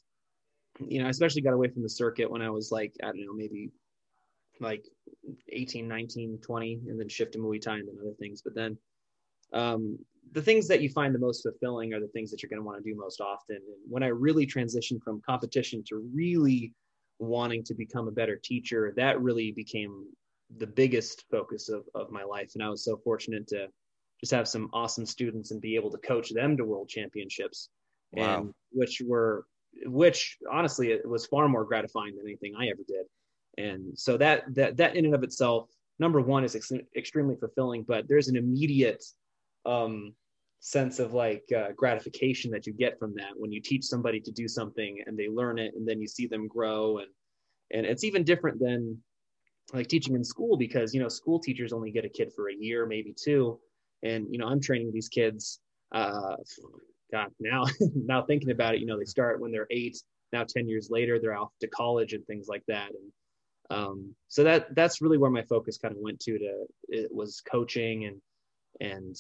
[0.79, 3.25] you know, I especially got away from the circuit when I was like, I don't
[3.25, 3.71] know, maybe
[4.59, 4.85] like
[5.49, 8.41] 18, 19, 20, and then shift to Muay Thai and then other things.
[8.43, 8.77] But then
[9.53, 9.97] um,
[10.33, 12.65] the things that you find the most fulfilling are the things that you're going to
[12.65, 13.57] want to do most often.
[13.57, 16.73] And when I really transitioned from competition to really
[17.19, 20.05] wanting to become a better teacher, that really became
[20.57, 22.51] the biggest focus of, of my life.
[22.55, 23.67] And I was so fortunate to
[24.19, 27.69] just have some awesome students and be able to coach them to world championships.
[28.13, 28.37] Wow.
[28.37, 29.45] And which were,
[29.85, 33.05] which honestly, it was far more gratifying than anything I ever did.
[33.57, 37.83] And so that, that, that in and of itself, number one is ex- extremely fulfilling,
[37.83, 39.03] but there's an immediate
[39.65, 40.13] um,
[40.59, 44.31] sense of like uh, gratification that you get from that when you teach somebody to
[44.31, 46.99] do something and they learn it and then you see them grow.
[46.99, 47.07] And
[47.71, 48.97] and it's even different than
[49.73, 52.55] like teaching in school because you know school teachers only get a kid for a
[52.55, 53.59] year maybe two.
[54.03, 55.59] And you know i'm training these kids
[55.91, 56.35] uh
[57.11, 57.65] god now
[57.95, 59.97] now thinking about it you know they start when they're eight
[60.33, 62.89] now 10 years later they're off to college and things like that.
[62.89, 63.11] And
[63.69, 67.41] um so that that's really where my focus kind of went to to it was
[67.41, 68.21] coaching and
[68.79, 69.15] and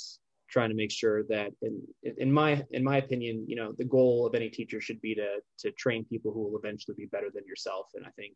[0.49, 1.81] trying to make sure that in
[2.17, 5.39] in my in my opinion you know the goal of any teacher should be to
[5.59, 8.33] to train people who will eventually be better than yourself and i think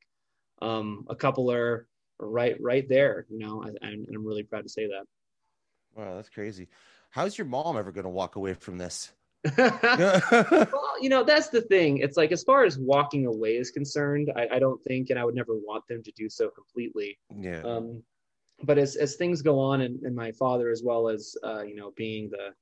[0.62, 1.88] um a couple are
[2.20, 5.06] right right there you know I, and i'm really proud to say that
[5.96, 6.70] Wow, that's crazy.
[7.10, 9.12] How's your mom ever going to walk away from this?
[9.58, 11.98] well, you know, that's the thing.
[11.98, 15.26] It's like as far as walking away is concerned, I, I don't think, and I
[15.26, 17.18] would never want them to do so completely.
[17.36, 17.62] yeah.
[17.62, 18.04] Um,
[18.64, 21.76] but as as things go on, and, and my father, as well as uh, you
[21.76, 22.54] know, being the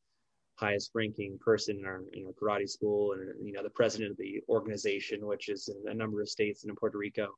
[0.56, 4.18] highest ranking person in our in our karate school, and you know, the president of
[4.18, 7.30] the organization, which is in a number of states and in Puerto Rico.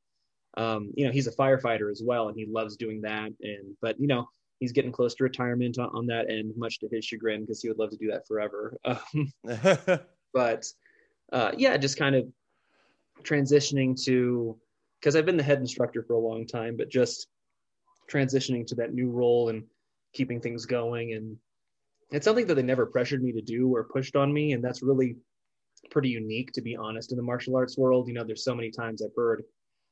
[0.58, 3.32] Um, you know, he's a firefighter as well, and he loves doing that.
[3.42, 4.28] And but you know,
[4.62, 7.68] he's getting close to retirement on, on that end, much to his chagrin, because he
[7.68, 8.78] would love to do that forever.
[8.86, 9.34] Um,
[10.34, 10.66] but
[11.34, 12.26] uh, yeah, just kind of
[13.24, 14.58] transitioning to
[15.00, 17.28] because I've been the head instructor for a long time, but just
[18.10, 19.64] transitioning to that new role and
[20.14, 21.14] keeping things going.
[21.14, 21.38] And
[22.12, 24.52] it's something that they never pressured me to do or pushed on me.
[24.52, 25.16] And that's really
[25.90, 28.08] pretty unique, to be honest, in the martial arts world.
[28.08, 29.44] You know, there's so many times I've heard,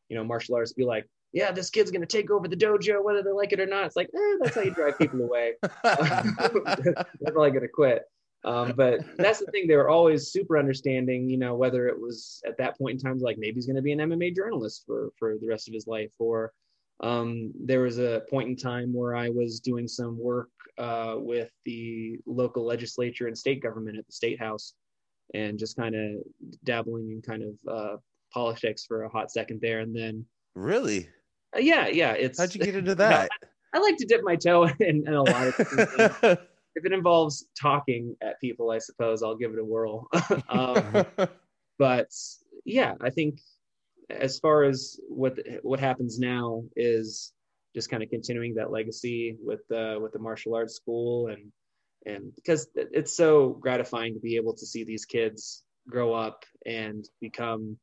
[0.10, 3.04] you know, martial arts be like, yeah, this kid's going to take over the dojo,
[3.04, 3.86] whether they like it or not.
[3.86, 5.54] It's like, eh, that's how you drive people away.
[5.84, 8.04] They're probably going to quit.
[8.46, 11.30] Um, but that's the thing; they were always super understanding.
[11.30, 13.82] You know, whether it was at that point in time, like maybe he's going to
[13.82, 16.54] be an MMA journalist for for the rest of his life, or
[17.02, 21.52] um, there was a point in time where I was doing some work uh, with
[21.65, 24.74] the local legislature and state government at the state house,
[25.34, 26.22] and just kind of
[26.63, 27.98] dabbling in kind of uh,
[28.34, 31.10] politics for a hot second there, and then really?
[31.56, 33.30] Uh, yeah, yeah, it's How'd you get into that?
[33.74, 36.38] I like to dip my toe in, in a lot of things
[36.76, 40.08] if it involves talking at people, I suppose I'll give it a whirl.
[40.50, 41.06] um,
[41.78, 42.10] but
[42.66, 43.40] yeah, I think
[44.10, 47.32] as far as what what happens now is
[47.76, 51.52] just kind of continuing that legacy with the with the martial arts school and
[52.06, 57.06] and because it's so gratifying to be able to see these kids grow up and
[57.20, 57.78] become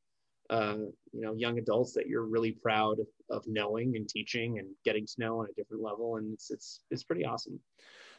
[0.50, 0.76] uh,
[1.12, 2.98] you know young adults that you're really proud
[3.30, 6.80] of knowing and teaching and getting to know on a different level and it's it's
[6.90, 7.58] it's pretty awesome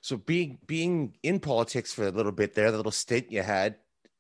[0.02, 3.76] so being being in politics for a little bit there the little stint you had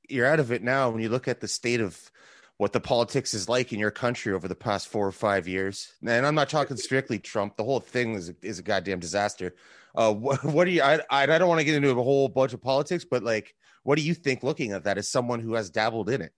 [0.10, 2.12] you're out of it now when you look at the state of
[2.58, 5.94] what the politics is like in your country over the past four or five years.
[6.06, 7.56] And I'm not talking strictly Trump.
[7.56, 9.54] The whole thing is a, is a goddamn disaster.
[9.96, 10.82] Uh, what, what do you?
[10.82, 13.98] I I don't want to get into a whole bunch of politics, but like, what
[13.98, 16.34] do you think looking at that as someone who has dabbled in it?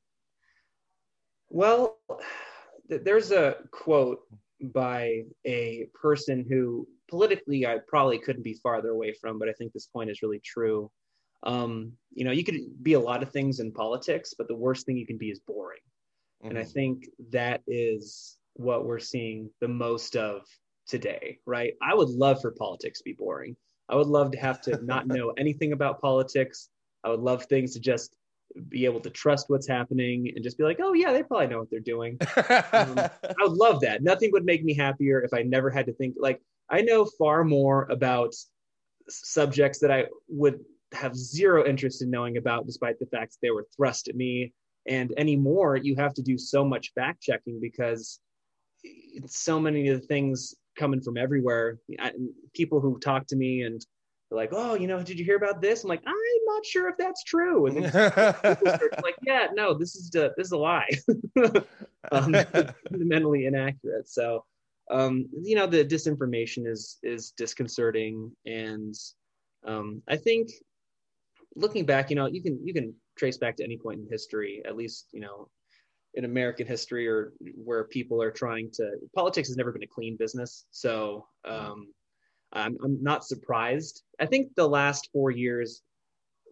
[1.49, 1.97] Well,
[2.87, 4.21] there's a quote
[4.61, 9.73] by a person who politically I probably couldn't be farther away from, but I think
[9.73, 10.91] this point is really true.
[11.43, 14.85] Um, you know, you could be a lot of things in politics, but the worst
[14.85, 15.79] thing you can be is boring.
[16.43, 16.49] Mm-hmm.
[16.49, 16.71] And I mm-hmm.
[16.71, 20.41] think that is what we're seeing the most of
[20.87, 21.73] today, right?
[21.81, 23.55] I would love for politics to be boring.
[23.87, 26.69] I would love to have to not know anything about politics.
[27.03, 28.15] I would love things to just
[28.67, 31.59] be able to trust what's happening and just be like, oh, yeah, they probably know
[31.59, 32.17] what they're doing.
[32.71, 33.09] um, I
[33.41, 34.03] would love that.
[34.03, 36.15] Nothing would make me happier if I never had to think.
[36.19, 38.33] Like, I know far more about
[39.07, 40.59] subjects that I would
[40.93, 44.53] have zero interest in knowing about, despite the fact that they were thrust at me
[44.89, 48.19] and anymore you have to do so much fact checking because
[49.25, 52.11] so many of the things coming from everywhere I,
[52.53, 53.85] people who talk to me and
[54.29, 55.83] they're like oh you know did you hear about this?
[55.83, 56.15] I'm like i'm
[56.45, 57.67] not sure if that's true.
[57.67, 57.81] And
[59.03, 60.89] like yeah no this is the, this is a lie.
[62.13, 62.33] Um,
[62.89, 64.07] fundamentally inaccurate.
[64.07, 64.45] So
[64.89, 68.31] um, you know the disinformation is is disconcerting.
[68.45, 68.95] And
[69.67, 70.49] um, i think
[71.55, 74.63] looking back you know you can you can trace back to any point in history,
[74.65, 75.49] at least, you know,
[76.15, 80.15] in American history or where people are trying to, politics has never been a clean
[80.17, 80.65] business.
[80.71, 81.89] So um,
[82.53, 84.03] I'm, I'm not surprised.
[84.19, 85.81] I think the last four years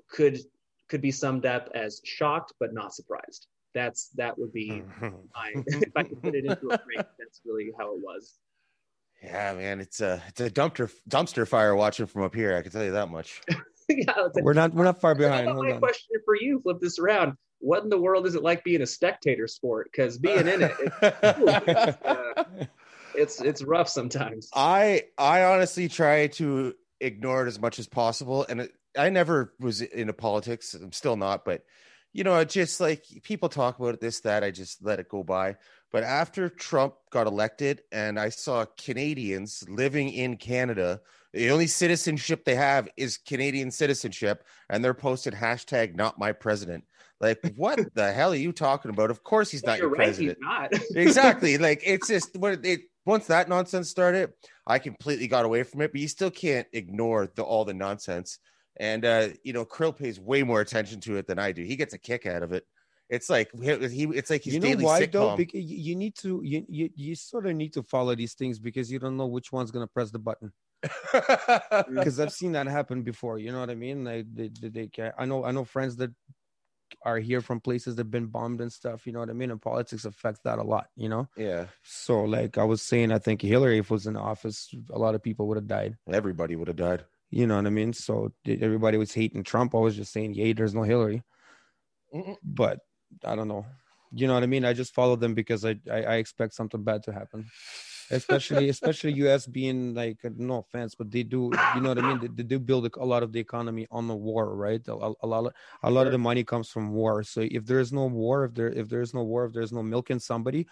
[0.10, 0.40] could
[0.88, 3.48] could be summed up as shocked but not surprised.
[3.74, 7.72] That's that would be my if I could put it into a frame, that's really
[7.78, 8.36] how it was.
[9.22, 12.56] Yeah, man, it's a it's a dumpster dumpster fire watching from up here.
[12.56, 13.42] I can tell you that much.
[13.90, 15.48] yeah, we're not we're not far behind.
[15.48, 15.80] my on.
[15.80, 17.34] question for you, flip this around.
[17.60, 19.90] What in the world is it like being a spectator sport?
[19.92, 22.44] Because being in it, it's, uh,
[23.18, 24.50] it's it's rough sometimes.
[24.54, 29.54] I I honestly try to ignore it as much as possible, and it, I never
[29.60, 30.74] was into politics.
[30.74, 31.64] I'm still not, but
[32.14, 34.44] you know, it's just like people talk about it, this, that.
[34.44, 35.58] I just let it go by.
[35.92, 41.02] But after Trump got elected, and I saw Canadians living in Canada
[41.34, 46.86] the only citizenship they have is Canadian citizenship, and they're posted hashtag not my president.
[47.20, 49.12] Like, what the hell are you talking about?
[49.12, 50.40] Of course he's not your right, president.
[50.42, 50.74] not.
[50.96, 51.58] exactly.
[51.58, 54.34] Like it's just what it once that nonsense started,
[54.66, 58.40] I completely got away from it, but you still can't ignore the all the nonsense.
[58.80, 61.64] And uh, you know, Krill pays way more attention to it than I do.
[61.64, 62.66] He gets a kick out of it.
[63.10, 65.12] It's like he, it's like he's you know daily why sitcom.
[65.12, 65.36] though?
[65.38, 68.92] Because you need to you, you you sort of need to follow these things because
[68.92, 70.52] you don't know which one's gonna press the button.
[71.90, 73.40] because I've seen that happen before.
[73.40, 74.04] You know what I mean?
[74.04, 76.12] Like they, they, they, I know, I know friends that
[77.04, 79.06] are here from places that've been bombed and stuff.
[79.06, 79.52] You know what I mean?
[79.52, 80.88] And politics affects that a lot.
[80.96, 81.28] You know?
[81.36, 81.66] Yeah.
[81.84, 85.24] So, like I was saying, I think Hillary, if was in office, a lot of
[85.24, 85.98] people would have died.
[86.12, 87.06] Everybody would have died.
[87.30, 87.92] You know what I mean?
[87.92, 89.76] So everybody was hating Trump.
[89.76, 91.24] I was just saying, "Yay, there's no Hillary."
[92.14, 92.38] Mm-mm.
[92.42, 92.80] But
[93.26, 93.66] I don't know.
[94.14, 94.64] You know what I mean?
[94.64, 97.48] I just follow them because I, I, I expect something bad to happen
[98.12, 102.20] especially especially us being like no offense but they do you know what i mean?
[102.20, 104.82] They, they do build a lot of the economy on the war right?
[104.88, 107.24] A, a, lot of, a lot of the money comes from war.
[107.24, 110.20] So if there's no war if there if there's no war if there's no milking
[110.20, 110.68] somebody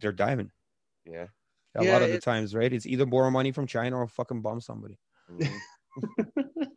[0.00, 0.50] they're diving.
[1.04, 1.26] Yeah.
[1.74, 2.72] A yeah, lot of the times right?
[2.72, 4.98] It's either borrow money from china or fucking bomb somebody.
[5.30, 6.22] Mm-hmm.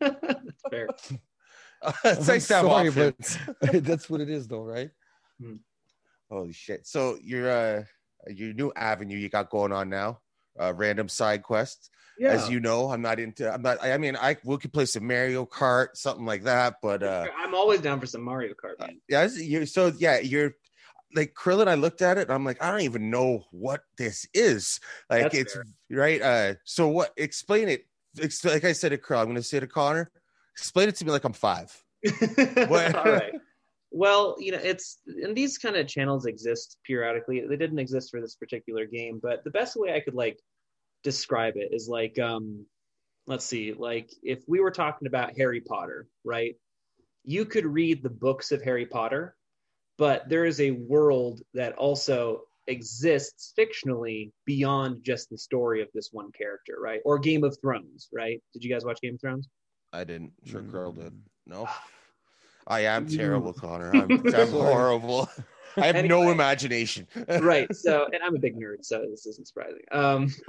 [0.00, 0.88] that's fair.
[2.04, 3.16] It's like sorry, but
[3.60, 4.90] that's what it is though right?
[5.40, 5.56] Hmm.
[6.30, 6.86] holy shit.
[6.86, 7.84] So you're uh
[8.28, 10.20] your new avenue you got going on now,
[10.60, 11.90] uh, random side quests.
[12.18, 12.32] Yeah.
[12.32, 13.52] As you know, I'm not into.
[13.52, 13.82] I'm not.
[13.82, 16.74] I mean, I we could play some Mario Kart, something like that.
[16.82, 18.78] But uh, I'm always down for some Mario Kart.
[18.78, 19.00] Man.
[19.08, 20.52] Yeah, you so yeah, you're
[21.14, 23.80] like Krill and I looked at it and I'm like, I don't even know what
[23.96, 24.80] this is.
[25.10, 25.64] Like That's it's fair.
[25.90, 26.22] right.
[26.22, 27.86] Uh so what explain it.
[28.44, 30.10] like I said to Krill, I'm gonna say to Conner,
[30.56, 31.74] explain it to me like I'm five.
[32.68, 32.94] what?
[32.94, 33.32] All right.
[33.94, 37.44] Well, you know, it's and these kind of channels exist periodically.
[37.46, 40.38] They didn't exist for this particular game, but the best way I could like
[41.04, 42.64] describe it is like um
[43.26, 46.56] let's see, like if we were talking about Harry Potter, right?
[47.24, 49.36] You could read the books of Harry Potter,
[49.98, 56.08] but there is a world that also exists fictionally beyond just the story of this
[56.12, 57.00] one character, right?
[57.04, 58.42] Or Game of Thrones, right?
[58.52, 59.48] Did you guys watch Game of Thrones?
[59.92, 60.32] I didn't.
[60.44, 60.70] Sure, Mm.
[60.70, 61.12] girl did.
[61.46, 61.68] No.
[62.66, 63.90] I am terrible, Conner.
[63.94, 65.28] I'm, I'm horrible.
[65.76, 67.06] I have no imagination.
[67.40, 67.72] right.
[67.74, 69.82] So, and I'm a big nerd, so this isn't surprising.
[69.90, 70.34] Um,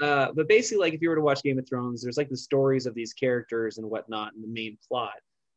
[0.00, 2.36] uh, but basically, like if you were to watch Game of Thrones, there's like the
[2.36, 5.14] stories of these characters and whatnot and the main plot.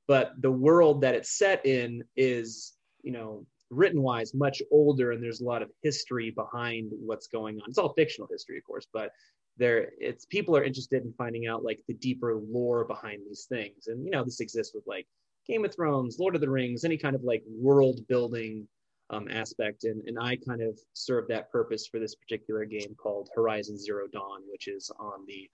[0.08, 5.24] But the world that it's set in is, you know, written wise much older, and
[5.24, 7.70] there's a lot of history behind what's going on.
[7.70, 9.12] It's all fictional history, of course, but
[9.58, 13.88] there it's people are interested in finding out like the deeper lore behind these things.
[13.88, 15.08] And you know, this exists with like
[15.48, 18.68] Game of Thrones, Lord of the Rings, any kind of like world building
[19.10, 19.84] um, aspect.
[19.84, 24.08] And, and I kind of serve that purpose for this particular game called Horizon Zero
[24.12, 25.50] Dawn, which is on the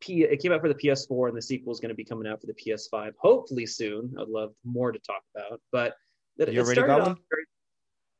[0.00, 0.22] P.
[0.22, 2.40] It came out for the PS4, and the sequel is going to be coming out
[2.40, 4.14] for the PS5, hopefully soon.
[4.20, 5.94] I'd love more to talk about, but
[6.38, 7.16] it, You it already started got one?
[7.30, 7.44] very-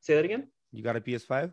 [0.01, 0.49] Say that again.
[0.73, 1.53] You got a PS5?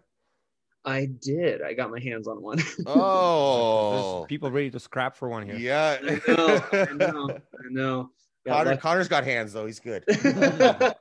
[0.85, 1.61] I did.
[1.61, 2.59] I got my hands on one.
[2.87, 4.15] oh.
[4.19, 5.55] There's people ready to scrap for one here.
[5.55, 5.97] Yeah.
[6.01, 6.63] I know.
[6.71, 7.29] I know.
[7.53, 8.09] I know.
[8.45, 8.77] Got Conner.
[8.77, 9.65] Conner's got hands though.
[9.65, 10.03] He's good.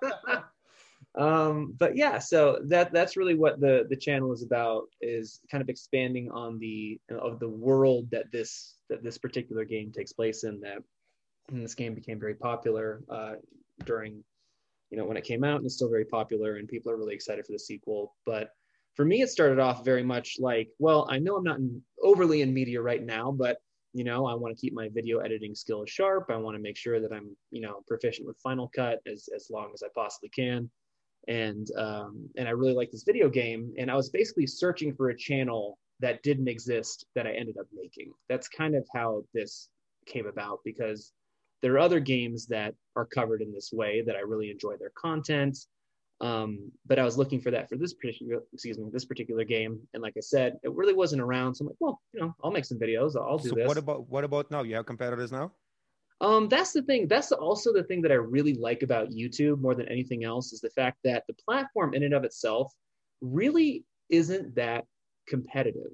[1.15, 5.61] um but yeah so that that's really what the the channel is about is kind
[5.61, 10.43] of expanding on the of the world that this that this particular game takes place
[10.45, 10.79] in that
[11.51, 13.35] and this game became very popular uh
[13.85, 14.25] during
[14.91, 17.15] you know when it came out and it's still very popular and people are really
[17.15, 18.49] excited for the sequel but
[18.95, 22.41] for me it started off very much like well i know i'm not in, overly
[22.41, 23.59] in media right now but
[23.93, 26.31] you know i want to keep my video editing skills sharp.
[26.31, 29.49] I want to make sure that i'm you know proficient with final cut as, as
[29.51, 30.71] long as i possibly can.
[31.29, 35.11] And um, and i really like this video game and i was basically searching for
[35.11, 38.13] a channel that didn't exist that i ended up making.
[38.29, 39.69] That's kind of how this
[40.07, 41.13] came about because
[41.61, 44.93] there are other games that are covered in this way that i really enjoy their
[44.97, 45.57] content
[46.23, 49.81] um, but I was looking for that for this particular, excuse me, this particular game.
[49.93, 51.57] And like I said, it really wasn't around.
[51.57, 53.17] So I'm like, well, you know, I'll make some videos.
[53.17, 53.67] I'll do So this.
[53.67, 54.63] what about what about now?
[54.63, 55.53] You have competitors now?
[56.21, 57.09] Um, that's the thing.
[57.09, 60.61] That's also the thing that I really like about YouTube more than anything else is
[60.61, 62.73] the fact that the platform in and of itself
[63.21, 64.85] really isn't that
[65.27, 65.91] competitive.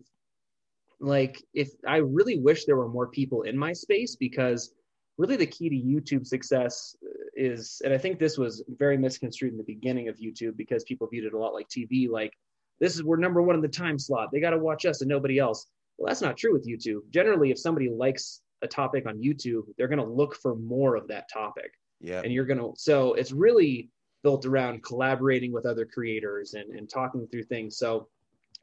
[1.01, 4.74] Like, if I really wish there were more people in my space because
[5.16, 6.95] really the key to YouTube success
[7.39, 11.07] is, and I think this was very misconstrued in the beginning of YouTube because people
[11.07, 12.32] viewed it a lot like TV, like
[12.80, 14.30] this is we're number one in the time slot.
[14.32, 15.66] They got to watch us and nobody else.
[15.97, 17.01] Well, that's not true with YouTube.
[17.11, 21.09] Generally, if somebody likes a topic on YouTube, they're going to look for more of
[21.09, 21.72] that topic.
[22.01, 22.20] Yeah.
[22.22, 23.91] And you're going to, so it's really
[24.22, 27.78] built around collaborating with other creators and, and talking through things.
[27.78, 28.09] So,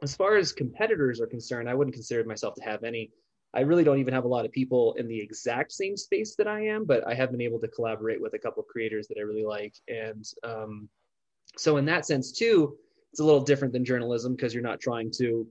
[0.02, 3.12] as far as competitors are concerned, I wouldn't consider myself to have any.
[3.56, 6.48] I really don't even have a lot of people in the exact same space that
[6.48, 9.18] I am, but I have been able to collaborate with a couple of creators that
[9.18, 9.74] I really like.
[9.88, 10.90] And um,
[11.58, 12.76] so, in that sense, too,
[13.12, 15.48] it's a little different than journalism because you're not trying to,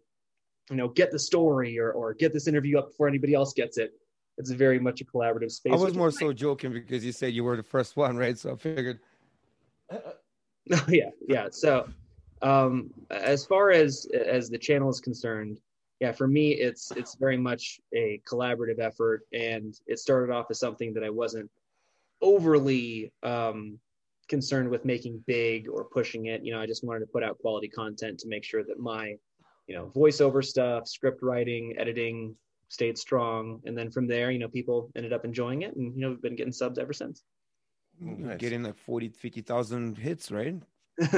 [0.70, 3.78] you know, get the story or, or get this interview up before anybody else gets
[3.78, 3.92] it.
[4.36, 5.72] It's very much a collaborative space.
[5.72, 8.36] I was more so joking because you said you were the first one, right?
[8.36, 8.98] So I figured
[10.88, 11.48] yeah, yeah.
[11.50, 11.88] So,
[12.42, 15.60] um, as far as as the channel is concerned,
[16.00, 20.58] yeah, for me, it's it's very much a collaborative effort, and it started off as
[20.58, 21.50] something that I wasn't
[22.20, 23.78] overly um,
[24.28, 26.44] concerned with making big or pushing it.
[26.44, 29.14] You know, I just wanted to put out quality content to make sure that my,
[29.66, 32.34] you know, voiceover stuff, script writing, editing
[32.68, 36.00] stayed strong, and then from there, you know, people ended up enjoying it, and you
[36.00, 37.22] know, we've been getting subs ever since.
[38.00, 38.38] Nice.
[38.38, 40.56] getting like 40, 50,000 hits, right?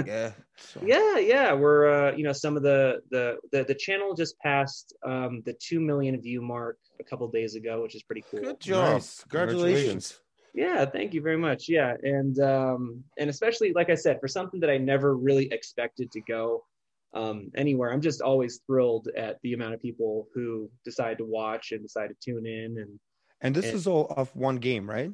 [0.06, 0.32] Yeah.
[0.58, 4.38] So Yeah, yeah, we're uh, you know some of the the the, the channel just
[4.38, 8.40] passed um, the two million view mark a couple days ago, which is pretty cool.
[8.40, 8.94] Good job.
[8.94, 9.22] Nice.
[9.24, 10.18] Congratulations.
[10.54, 11.68] Yeah, thank you very much.
[11.68, 16.10] Yeah, and um, and especially like I said, for something that I never really expected
[16.12, 16.64] to go
[17.12, 21.72] um, anywhere, I'm just always thrilled at the amount of people who decide to watch
[21.72, 22.78] and decide to tune in.
[22.78, 22.98] And
[23.42, 25.10] And this And- is all of one game, right?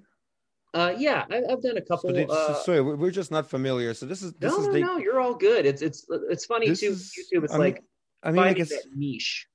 [0.74, 2.10] Uh, yeah, I, I've done a couple.
[2.14, 3.94] So, uh, so sorry, we- we're just not familiar.
[3.94, 4.80] So this is this no, is no, the.
[4.80, 5.66] no, you're all good.
[5.66, 6.92] It's it's it's funny too.
[6.92, 7.84] is- YouTube, it's I mean, like
[8.22, 9.46] I mean, I guess, that niche.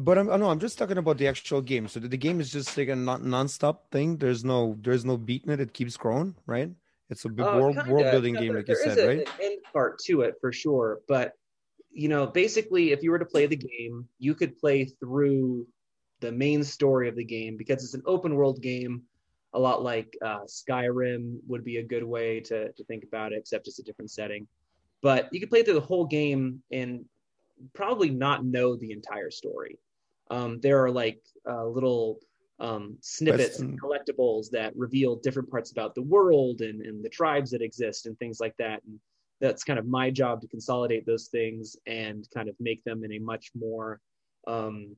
[0.00, 1.88] but I'm no, I'm just talking about the actual game.
[1.88, 4.16] So the, the game is just like a non non-stop thing.
[4.16, 5.60] There's no there's no beat in it.
[5.60, 6.70] It keeps growing, right?
[7.10, 7.90] It's a big Uh, world kinda.
[7.92, 9.28] world building game, like you said, a- right?
[9.40, 11.32] End part to it for sure, but
[11.90, 15.66] you know, basically, if you were to play the game, you could play through
[16.20, 19.02] the main story of the game because it's an open world game.
[19.54, 23.38] A lot like uh, Skyrim would be a good way to to think about it,
[23.38, 24.46] except it's a different setting.
[25.00, 27.04] But you could play through the whole game and
[27.72, 29.78] probably not know the entire story.
[30.30, 32.20] Um, there are like uh, little
[32.60, 37.50] um, snippets and collectibles that reveal different parts about the world and, and the tribes
[37.52, 38.82] that exist and things like that.
[38.84, 38.98] And
[39.40, 43.12] that's kind of my job to consolidate those things and kind of make them in
[43.12, 44.00] a much more
[44.46, 44.96] um,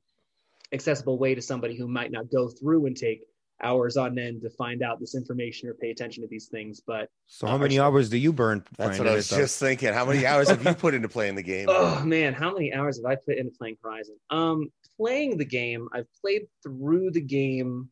[0.73, 3.27] accessible way to somebody who might not go through and take
[3.63, 6.81] hours on end to find out this information or pay attention to these things.
[6.87, 8.65] But so, how uh, many hours do you burn?
[8.77, 9.93] That's what I was just thinking.
[9.93, 11.69] How many hours have you put into playing the game?
[11.83, 14.17] Oh man, how many hours have I put into playing Horizon?
[14.29, 17.89] Um, playing the game, I've played through the game.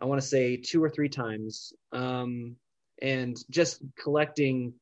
[0.00, 2.56] I want to say two or three times, um,
[3.02, 4.72] and just collecting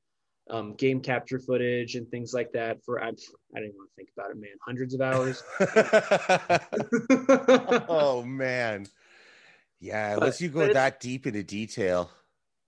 [0.50, 2.84] um, game capture footage and things like that.
[2.84, 4.50] For I, I didn't want to think about it, man.
[4.64, 5.42] Hundreds of hours.
[7.88, 8.86] oh man
[9.80, 12.10] yeah, but, unless you go that deep into detail.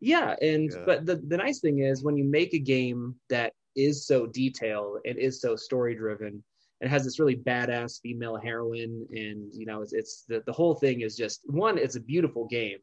[0.00, 0.82] Yeah, and yeah.
[0.86, 4.98] but the, the nice thing is when you make a game that is so detailed
[5.04, 6.42] and is so story driven
[6.80, 10.74] and has this really badass female heroine and you know it's, it's the, the whole
[10.74, 12.78] thing is just one it's a beautiful game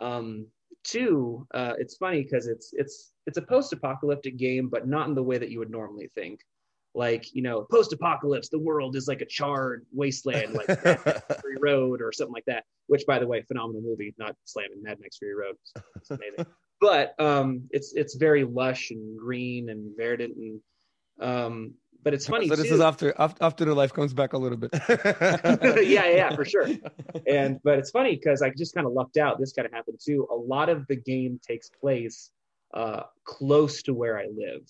[0.00, 0.46] um
[0.84, 5.22] two uh it's funny because it's it's it's a post-apocalyptic game but not in the
[5.22, 6.40] way that you would normally think
[6.94, 10.66] like you know post-apocalypse the world is like a charred wasteland like
[11.40, 14.98] Fury road or something like that which by the way phenomenal movie not slamming mad
[15.00, 15.54] max fury road.
[15.96, 16.46] It's amazing.
[16.80, 20.60] But um it's it's very lush and green and verdant and
[21.20, 22.74] um but it's funny so this too.
[22.74, 24.70] is after after the life comes back a little bit.
[25.86, 26.68] Yeah yeah for sure.
[27.28, 30.00] And but it's funny because i just kind of lucked out this kind of happened
[30.04, 30.26] too.
[30.30, 32.30] A lot of the game takes place
[32.74, 34.62] uh close to where i live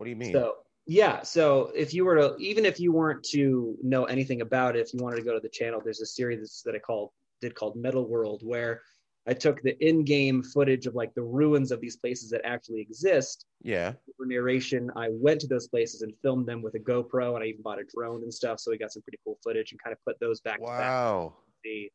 [0.00, 0.32] what do you mean?
[0.32, 0.54] So
[0.86, 4.80] yeah, so if you were to even if you weren't to know anything about it,
[4.80, 7.10] if you wanted to go to the channel, there's a series that I called
[7.42, 8.80] did called Metal World where
[9.26, 13.44] I took the in-game footage of like the ruins of these places that actually exist.
[13.60, 13.92] Yeah.
[14.16, 17.48] For narration, I went to those places and filmed them with a GoPro, and I
[17.48, 18.58] even bought a drone and stuff.
[18.58, 20.62] So we got some pretty cool footage and kind of put those back.
[20.62, 21.34] Wow.
[21.62, 21.92] The,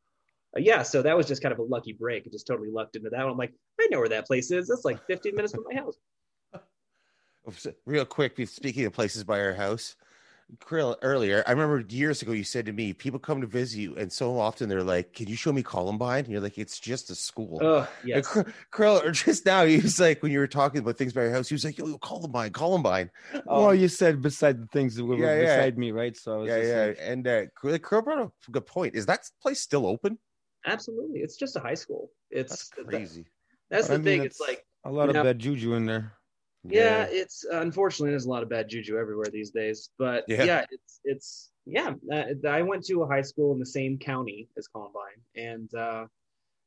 [0.56, 2.24] uh, yeah, so that was just kind of a lucky break.
[2.24, 3.20] It just totally lucked into that.
[3.26, 4.68] I'm like, I know where that place is.
[4.68, 5.96] That's like 15 minutes from my house
[7.84, 9.96] real quick, speaking of places by our house,
[10.58, 13.96] Krill, earlier, I remember years ago you said to me, people come to visit you,
[13.96, 16.24] and so often they're like, Can you show me Columbine?
[16.24, 17.58] And you're like, It's just a school.
[17.60, 18.26] Oh, yes.
[18.72, 21.32] Krill, or just now, he was like, when you were talking about things by your
[21.32, 23.10] house, he was like, Yo, Columbine, Columbine.
[23.34, 25.80] Um, well, you said beside the things that were yeah, beside yeah.
[25.80, 26.16] me, right?
[26.16, 26.84] So, yeah, yeah.
[26.86, 26.98] Like...
[27.00, 28.94] And uh, Krill brought up a good point.
[28.94, 30.16] Is that place still open?
[30.64, 31.20] Absolutely.
[31.20, 32.10] It's just a high school.
[32.30, 33.22] It's that's crazy.
[33.70, 34.22] That, that's the I mean, thing.
[34.22, 36.12] It's like a lot of know, bad juju in there
[36.70, 39.90] yeah, it's unfortunately there's a lot of bad juju everywhere these days.
[39.98, 41.94] But yeah, yeah it's it's yeah.
[42.12, 46.06] Uh, I went to a high school in the same county as Columbine, and uh,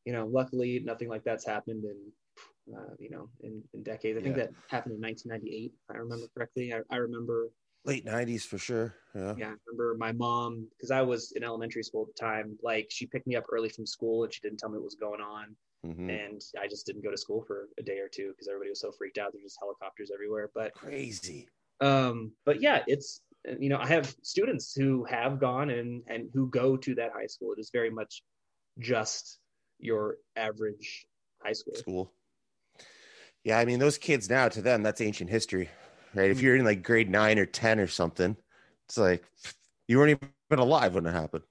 [0.06, 4.20] you know, luckily nothing like that's happened in uh, you know in, in decades.
[4.20, 4.46] I think yeah.
[4.46, 6.74] that happened in 1998, if I remember correctly.
[6.74, 7.50] I, I remember
[7.86, 8.96] late 90s for sure.
[9.16, 9.48] Yeah, yeah.
[9.48, 12.58] I remember my mom because I was in elementary school at the time.
[12.62, 14.96] Like she picked me up early from school and she didn't tell me what was
[14.96, 16.10] going on Mm-hmm.
[16.10, 18.82] And I just didn't go to school for a day or two because everybody was
[18.82, 19.32] so freaked out.
[19.32, 20.50] There's just helicopters everywhere.
[20.54, 21.48] But crazy.
[21.80, 23.22] Um, but yeah, it's
[23.60, 27.28] you know, I have students who have gone and and who go to that high
[27.28, 27.54] school.
[27.54, 28.22] It is very much
[28.80, 29.40] just
[29.80, 31.06] your average
[31.42, 31.76] high school.
[31.76, 32.14] School.
[33.44, 35.70] Yeah, I mean those kids now to them that's ancient history.
[36.14, 36.32] Right?
[36.32, 36.46] If mm-hmm.
[36.46, 38.36] you're in like grade 9 or 10 or something,
[38.88, 39.24] it's like
[39.88, 40.20] you weren't
[40.50, 41.44] even alive when it happened.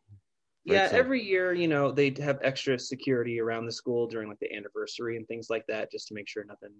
[0.68, 0.96] Yeah, so.
[0.96, 5.16] every year, you know, they have extra security around the school during like the anniversary
[5.16, 6.70] and things like that, just to make sure nothing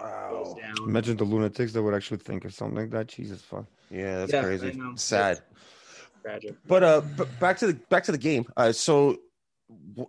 [0.00, 0.30] wow.
[0.30, 0.88] goes down.
[0.88, 3.08] Imagine the lunatics that would actually think of something like that.
[3.08, 3.66] Jesus fuck.
[3.90, 4.80] Yeah, that's yeah, crazy.
[4.96, 5.42] Sad.
[6.22, 6.56] tragic.
[6.66, 8.46] But uh, but back to the back to the game.
[8.56, 9.18] Uh, so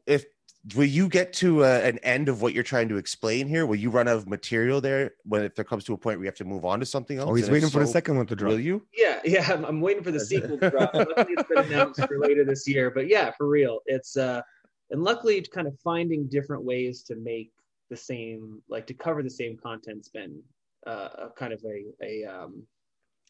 [0.06, 0.26] if
[0.74, 3.66] will you get to uh, an end of what you're trying to explain here?
[3.66, 6.26] Will you run out of material there when if there comes to a point where
[6.26, 7.30] you have to move on to something else?
[7.30, 8.52] Oh, he's waiting for the second one to drop.
[8.52, 8.86] Will you?
[8.96, 9.52] Yeah, yeah.
[9.52, 10.94] I'm, I'm waiting for the sequel to drop.
[10.94, 12.90] luckily, it's been announced for later this year.
[12.90, 14.42] But yeah, for real, it's uh,
[14.90, 17.52] and luckily, kind of finding different ways to make
[17.90, 20.42] the same, like to cover the same content's been
[20.88, 22.64] uh, a kind of a a um,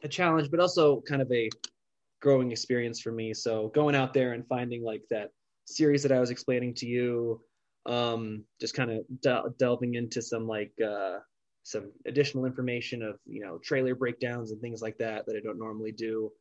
[0.04, 1.50] a challenge, but also kind of a
[2.22, 3.34] growing experience for me.
[3.34, 5.32] So going out there and finding like that
[5.66, 7.42] series that I was explaining to you,
[7.86, 11.18] um, just kind of del- delving into some like uh,
[11.64, 15.60] some additional information of you know trailer breakdowns and things like that that I don't
[15.60, 16.32] normally do,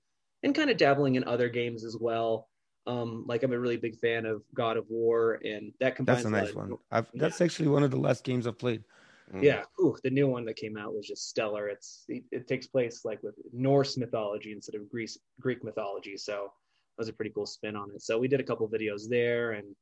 [0.42, 2.48] and kind of dabbling in other games as well.
[2.86, 6.24] Um, like I'm a really big fan of God of War, and that combines.
[6.24, 6.76] That's a nice one.
[6.90, 7.44] I've, that's yeah.
[7.44, 8.84] actually one of the last games I've played.
[9.32, 9.42] Mm.
[9.42, 11.68] Yeah, Ooh, the new one that came out was just stellar.
[11.68, 16.52] It's it, it, takes place like with Norse mythology instead of Greece Greek mythology, so
[16.99, 18.03] was a pretty cool spin on it.
[18.03, 19.74] So we did a couple videos there, and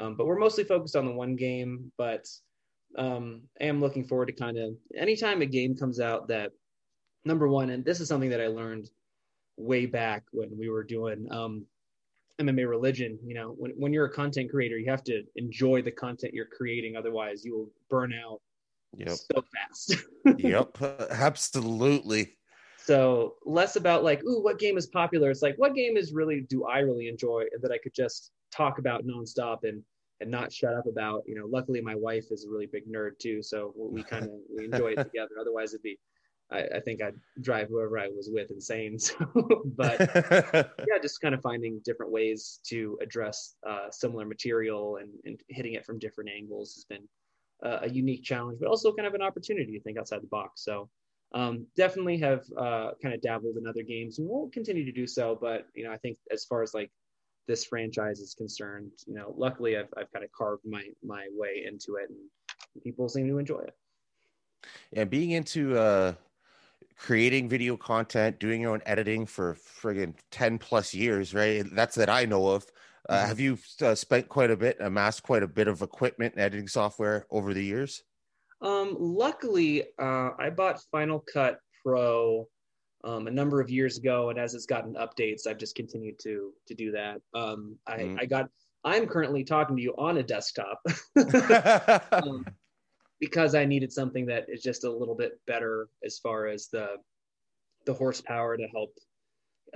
[0.00, 1.92] um, but we're mostly focused on the one game.
[1.98, 2.26] But
[2.96, 6.52] um, I am looking forward to kind of anytime a game comes out that
[7.24, 8.88] number one, and this is something that I learned
[9.56, 11.26] way back when we were doing.
[11.30, 11.66] Um,
[12.40, 13.18] MMA religion.
[13.24, 16.46] You know, when when you're a content creator, you have to enjoy the content you're
[16.46, 16.96] creating.
[16.96, 18.40] Otherwise, you will burn out
[18.96, 19.16] Yep.
[19.16, 19.96] so fast.
[20.38, 20.76] yep.
[21.10, 22.36] Absolutely.
[22.84, 25.30] So less about like, ooh, what game is popular?
[25.30, 28.32] It's like, what game is really do I really enjoy and that I could just
[28.50, 29.82] talk about nonstop and
[30.20, 31.24] and not shut up about.
[31.26, 34.30] You know, luckily my wife is a really big nerd too, so we kind of
[34.56, 35.32] we enjoy it together.
[35.40, 35.98] Otherwise, it'd be,
[36.50, 38.98] I, I think I'd drive whoever I was with insane.
[38.98, 39.14] So,
[39.76, 40.00] but
[40.88, 45.74] yeah, just kind of finding different ways to address uh, similar material and, and hitting
[45.74, 47.08] it from different angles has been
[47.64, 50.64] uh, a unique challenge, but also kind of an opportunity to think outside the box.
[50.64, 50.88] So
[51.34, 55.06] um, definitely have uh, kind of dabbled in other games and we'll continue to do
[55.06, 55.36] so.
[55.40, 56.90] But, you know, I think as far as like
[57.48, 61.64] this franchise is concerned, you know, luckily I've, I've kind of carved my, my way
[61.66, 63.74] into it and people seem to enjoy it.
[64.92, 66.14] Yeah, being into uh
[66.96, 71.64] creating video content, doing your own editing for friggin' 10 plus years, right?
[71.72, 72.66] That's that I know of.
[73.08, 73.26] Uh, Mhm.
[73.26, 76.68] Have you uh, spent quite a bit, amassed quite a bit of equipment and editing
[76.68, 78.04] software over the years?
[78.62, 82.48] Um, luckily, uh, I bought Final Cut Pro
[83.04, 86.52] um, a number of years ago, and as it's gotten updates, I've just continued to
[86.68, 87.20] to do that.
[87.34, 88.20] Um, I, Mhm.
[88.20, 88.50] I got.
[88.84, 90.80] I'm currently talking to you on a desktop
[92.12, 92.44] um,
[93.20, 96.96] because I needed something that is just a little bit better as far as the
[97.86, 98.96] the horsepower to help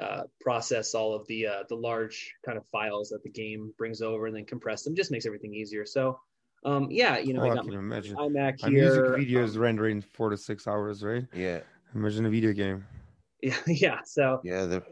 [0.00, 4.02] uh, process all of the uh, the large kind of files that the game brings
[4.02, 4.94] over and then compress them.
[4.96, 5.86] Just makes everything easier.
[5.86, 6.18] So,
[6.64, 8.16] um, yeah, you know, Oh, I I can my imagine.
[8.16, 9.16] iMac A music here.
[9.16, 11.26] video um, is rendering four to six hours, right?
[11.32, 11.60] yeah,
[11.94, 12.84] Imagine a video game.
[13.42, 14.00] yeah, yeah.
[14.04, 14.64] So yeah.
[14.66, 14.82] The,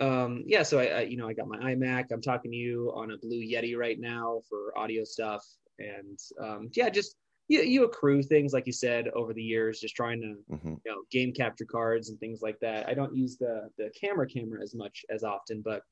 [0.00, 2.92] um yeah so I, I you know i got my imac i'm talking to you
[2.96, 5.44] on a blue yeti right now for audio stuff
[5.78, 7.14] and um yeah just
[7.46, 10.80] you, you accrue things like you said over the years just trying to mhm.
[10.84, 14.26] you know game capture cards and things like that i don't use the the camera
[14.26, 15.82] camera as much as often but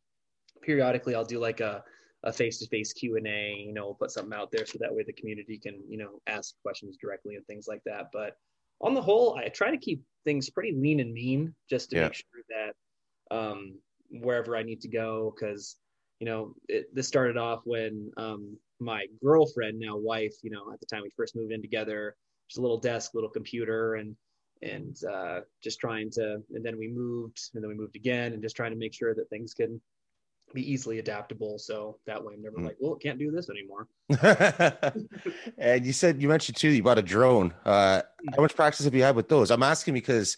[0.62, 1.84] periodically i'll do like a
[2.24, 5.58] a face-to-face q&a you know we'll put something out there so that way the community
[5.58, 8.36] can you know ask questions directly and things like that but
[8.80, 12.04] on the whole i try to keep things pretty lean and mean just to Yeah.
[12.04, 13.78] make sure that um
[14.10, 15.76] wherever i need to go because
[16.20, 20.80] you know it, this started off when um my girlfriend now wife you know at
[20.80, 22.14] the time we first moved in together
[22.48, 24.14] just a little desk little computer and
[24.62, 28.40] and uh, just trying to and then we moved and then we moved again and
[28.42, 29.80] just trying to make sure that things can
[30.54, 32.66] be easily adaptable so that way i'm never Mm.
[32.66, 33.88] like well it can't do this anymore
[35.58, 37.54] and you said you mentioned too you bought a drone.
[37.64, 38.02] Uh,
[38.34, 39.50] how much practice have you had with those?
[39.50, 40.36] I'm asking because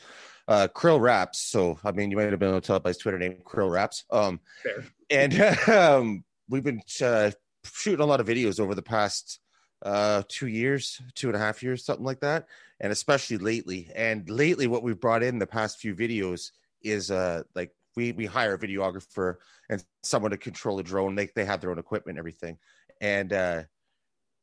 [0.49, 1.41] uh, Krill Raps.
[1.41, 3.71] So I mean, you might have been able to tell by his Twitter name, Krill
[3.71, 4.05] Raps.
[4.11, 7.31] Um, fair and um, we've been uh,
[7.65, 9.41] shooting a lot of videos over the past
[9.83, 12.47] uh, two years, two and a half years, something like that,
[12.81, 13.91] and especially lately.
[13.95, 16.51] And lately, what we've brought in the past few videos
[16.83, 19.37] is uh, like we we hire a videographer
[19.69, 21.15] and someone to control a drone.
[21.15, 22.59] They they have their own equipment, and everything,
[23.01, 23.63] and uh,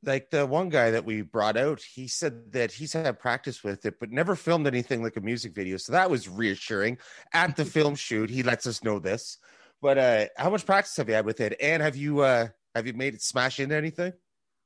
[0.04, 3.86] like the one guy that we brought out, he said that he's had practice with
[3.86, 5.78] it, but never filmed anything like a music video.
[5.78, 6.98] So that was reassuring.
[7.34, 9.38] At the film shoot, he lets us know this.
[9.82, 11.56] But uh how much practice have you had with it?
[11.62, 14.14] And have you uh have you made it smash into anything?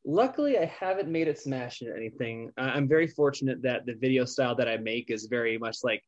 [0.06, 4.56] luckily i haven't made it smash into anything i'm very fortunate that the video style
[4.56, 6.04] that i make is very much like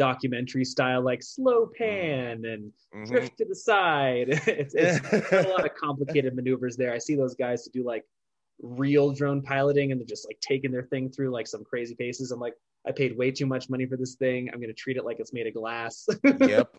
[0.00, 3.06] documentary style like slow pan and Mhm.
[3.06, 4.28] drift to the side.
[4.60, 4.98] It's, it's
[5.46, 6.92] a lot of complicated maneuvers there.
[6.92, 8.04] I see those guys to do like
[8.62, 12.32] real drone piloting and they're just like taking their thing through like some crazy paces.
[12.32, 12.54] I'm like
[12.86, 15.18] i paid way too much money for this thing i'm going to treat it like
[15.20, 16.06] it's made of glass
[16.40, 16.74] yep.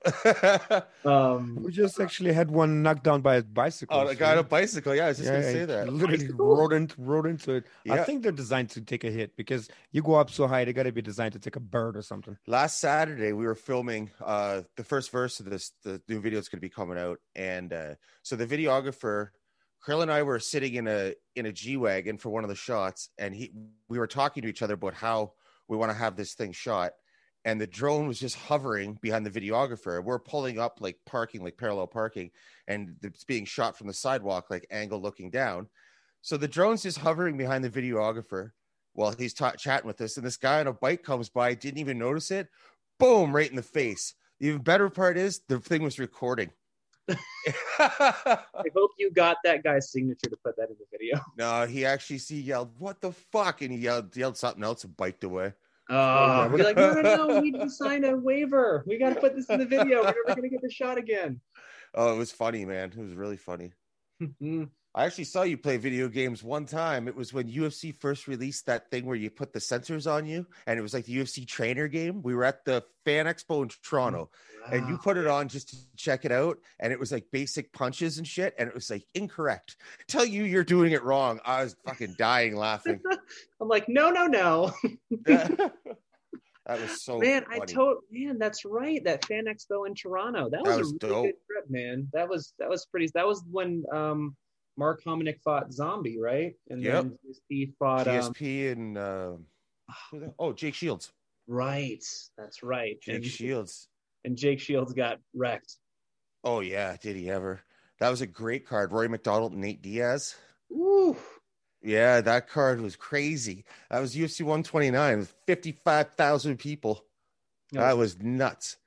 [1.06, 3.98] um We just actually had one knocked down by a bicycle.
[3.98, 4.96] oh, the guy on a bicycle.
[4.96, 5.88] Yeah, I was just gonna say that.
[5.90, 6.56] Literally Bicycle?
[6.56, 7.66] rode into, rode into it.
[7.90, 10.74] I think they're designed to take a hit because you go up so high, they
[10.74, 12.38] got to be designed to take a bird or something.
[12.48, 16.50] last Saturday we were filming uh the first verse of this the new video is
[16.50, 17.94] going to be coming out and uh
[18.24, 19.30] so the videographer
[19.86, 22.56] Krill and I were sitting in a in a G wagon for one of the
[22.56, 23.52] shots and he
[23.88, 25.34] we were talking to each other about how
[25.72, 26.92] we want to have this thing shot.
[27.46, 30.04] And the drone was just hovering behind the videographer.
[30.04, 32.32] We're pulling up like parking like parallel parking
[32.68, 35.68] and it's being shot from the sidewalk like angle looking down.
[36.22, 38.52] So the drone's just hovering behind the videographer
[38.94, 41.80] while he's ta- chatting with us and this guy on a bike comes by didn't
[41.80, 42.50] even notice it.
[43.00, 44.14] Boom right in the face.
[44.42, 46.52] The even better part is the thing was recording
[47.80, 48.38] i
[48.76, 52.18] hope you got that guy's signature to put that in the video no he actually
[52.18, 55.54] he yelled what the fuck and he yelled yelled something else and biked away
[55.94, 58.86] Oh, be like, no, no, no, we need to sign a waiver.
[58.88, 59.98] We got to put this in the video.
[59.98, 61.42] We're never going to get the shot again.
[61.96, 63.72] oh it was funny man it was really funny
[64.22, 64.64] mm-hmm.
[64.94, 67.08] I actually saw you play video games one time.
[67.08, 70.46] It was when UFC first released that thing where you put the sensors on you,
[70.68, 72.22] and it was like the UFC trainer game.
[72.22, 74.30] We were at the Fan Expo in Toronto,
[74.70, 77.72] and you put it on just to check it out, and it was like basic
[77.72, 79.78] punches and shit, and it was like incorrect.
[80.08, 81.40] Tell you you're doing it wrong.
[81.46, 83.00] I was fucking dying laughing.
[83.62, 84.74] I'm like, no, no, no.
[85.26, 85.72] that
[86.68, 89.02] was so man, I told man, that's right.
[89.06, 90.50] That fan expo in Toronto.
[90.50, 91.26] That was, was a really dope.
[91.28, 92.10] good trip, man.
[92.12, 93.10] That was that was pretty.
[93.14, 94.36] That was when um
[94.78, 96.56] Mark Hominick fought Zombie, right?
[96.70, 97.04] And Yep.
[97.04, 97.18] then
[97.52, 99.32] GSP fought um, and uh,
[100.40, 101.12] oh Jake Shields.
[101.48, 102.04] right.
[102.38, 103.00] That's right.
[103.02, 103.90] Jake and, Shields.
[104.24, 105.76] and Jake Shields got wrecked.
[106.44, 107.62] Oh yeah, did he ever?
[108.00, 108.92] That was a great card.
[108.92, 110.36] Rory MacDonald Nate Diaz.
[110.72, 111.16] Ooh.
[111.84, 113.66] Yeah, that card was crazy.
[113.90, 117.04] That was UFC 129 with 55,000 people.
[117.74, 118.78] That was nuts.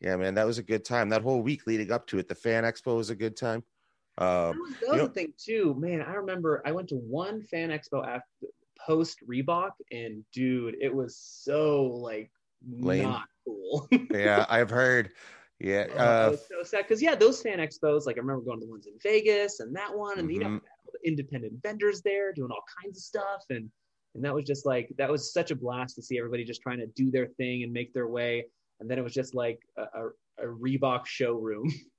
[0.00, 1.08] Yeah, man, that was a good time.
[1.08, 3.64] That whole week leading up to it, the Fan Expo was a good time.
[4.18, 6.00] That Um, was the other know- thing too, man.
[6.02, 8.46] I remember I went to one fan expo after
[8.86, 12.30] post Reebok, and dude, it was so like
[12.70, 13.02] Lame.
[13.04, 13.88] not cool.
[14.12, 15.10] yeah, I've heard.
[15.60, 18.58] Yeah, Oh, I uh, so sad because yeah, those fan expos, like I remember going
[18.60, 20.60] to the ones in Vegas and that one, and you know, Mhm.
[20.92, 23.70] the independent vendors there doing all kinds of stuff, and
[24.14, 26.78] and that was just like that was such a blast to see everybody just trying
[26.78, 28.46] to do their thing and make their way,
[28.80, 30.08] and then it was just like a, a,
[30.38, 31.68] a Reebok showroom.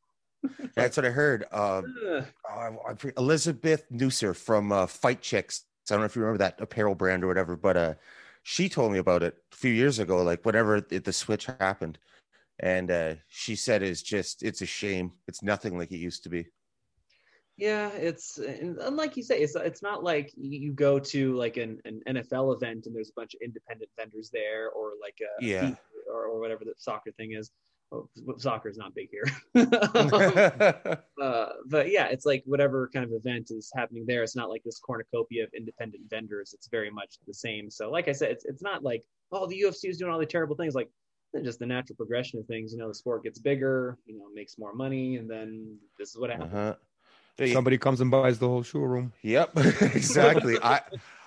[0.75, 1.45] that's what I heard.
[1.51, 1.85] Ugh.
[2.07, 5.63] oh, I, I Elizabeth Nusser from uh, Fight Chicks.
[5.89, 7.93] I don't know if you remember that apparel brand or whatever, but uh,
[8.43, 11.97] she told me about it a few years ago, like whenever it, the switch happened.
[12.59, 15.11] And uh, she said it's just, it's a shame.
[15.27, 16.47] It's nothing like it used to be.
[17.57, 21.79] Yeah, it's and like you say, it's it's not like you go to like an,
[21.85, 25.73] an NFL event and there's a bunch of independent vendors there, or like a Yeah.
[26.11, 27.51] Or, or whatever the soccer thing is.
[28.23, 29.25] Well, soccer is not big here.
[31.21, 34.23] uh, but yeah, it's like whatever kind of event is happening there.
[34.23, 36.53] It's not like this cornucopia of independent vendors.
[36.53, 37.69] It's very much the same.
[37.69, 40.25] So, like I said, it's it's not like oh the UFC is doing all the
[40.25, 40.75] terrible things.
[40.75, 40.89] Like
[41.43, 42.71] just the natural progression of things.
[42.71, 46.17] You know, the sport gets bigger, you know, makes more money, and then this is
[46.17, 46.53] what happens.
[46.53, 46.75] uh-huh.
[47.51, 49.11] Somebody comes and buys the whole showroom.
[49.21, 50.57] Yep, exactly.
[50.63, 50.81] I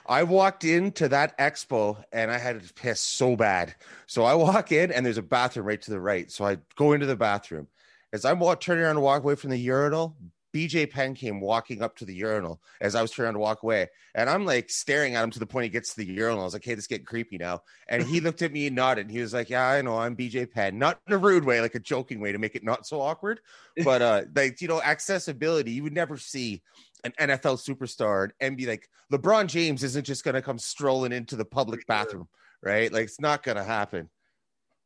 [0.09, 3.75] I walked into that expo and I had to piss so bad.
[4.07, 6.31] So I walk in and there's a bathroom right to the right.
[6.31, 7.69] So I go into the bathroom.
[8.11, 10.17] As I'm turning around to walk away from the urinal,
[10.55, 13.63] BJ Penn came walking up to the urinal as I was turning around to walk
[13.63, 13.89] away.
[14.15, 16.41] And I'm like staring at him to the point he gets to the urinal.
[16.41, 17.61] I was like, hey, this is getting creepy now.
[17.87, 19.07] And he looked at me and nodded.
[19.07, 19.99] And he was like, yeah, I know.
[19.99, 20.79] I'm BJ Penn.
[20.79, 23.41] Not in a rude way, like a joking way to make it not so awkward.
[23.85, 26.63] But uh, like, you know, accessibility, you would never see
[27.05, 31.37] an NFL superstar and be like, LeBron James isn't just going to come strolling into
[31.37, 32.29] the public bathroom,
[32.63, 32.93] right?
[32.93, 34.09] Like, it's not going to happen.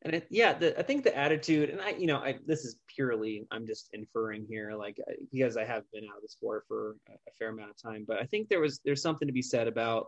[0.03, 2.75] and it, yeah the, i think the attitude and i you know i this is
[2.93, 6.63] purely i'm just inferring here like uh, because i have been out of the sport
[6.67, 9.33] for a a fair amount of time but i think there was there's something to
[9.33, 10.07] be said about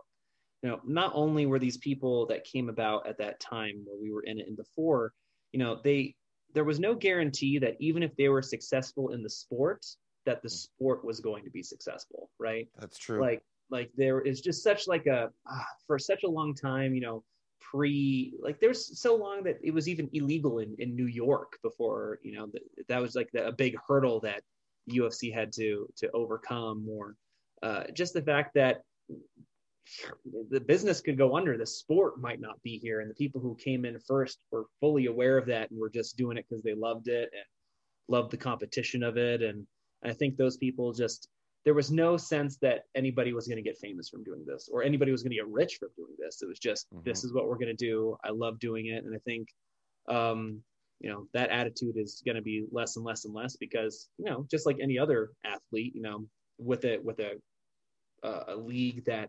[0.62, 4.12] you know not only were these people that came about at that time where we
[4.12, 5.12] were in it and before
[5.52, 6.14] you know they
[6.54, 9.84] there was no guarantee that even if they were successful in the sport
[10.26, 13.20] that the sport was going to be successful right That's true.
[13.20, 17.00] like like there is just such like a ah, for such a long time you
[17.00, 17.24] know
[17.60, 22.18] pre like there's so long that it was even illegal in in new york before
[22.22, 24.42] you know that, that was like the, a big hurdle that
[24.90, 27.16] ufc had to to overcome or
[27.62, 28.82] uh, just the fact that
[30.50, 33.56] the business could go under the sport might not be here and the people who
[33.56, 36.74] came in first were fully aware of that and were just doing it because they
[36.74, 37.44] loved it and
[38.08, 39.66] loved the competition of it and
[40.04, 41.28] i think those people just
[41.64, 44.82] there was no sense that anybody was going to get famous from doing this or
[44.82, 47.04] anybody was going to get rich from doing this it was just Mhm.
[47.04, 49.48] this is what we're going to do i love doing it and i think
[50.08, 50.62] um
[51.00, 54.24] you know that attitude is going to be less and less and less because you
[54.24, 56.24] know just like any other athlete you know
[56.58, 57.32] with it with a
[58.22, 59.28] uh, a league that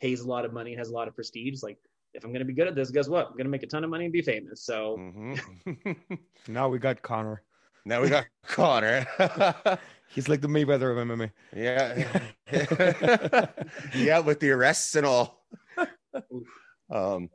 [0.00, 1.76] pays a lot of money has a lot of prestige like
[2.14, 3.66] if i'm going to be good at this guess what i'm going to make a
[3.66, 5.38] ton of money and be famous so Mhm.
[6.48, 7.42] Now we got Conner.
[7.88, 9.06] Now we got Conner.
[10.08, 11.30] He's like the Mayweather of MMA.
[11.56, 12.06] yeah.
[13.94, 15.42] yeah, with the arrests and all.
[16.90, 17.30] um,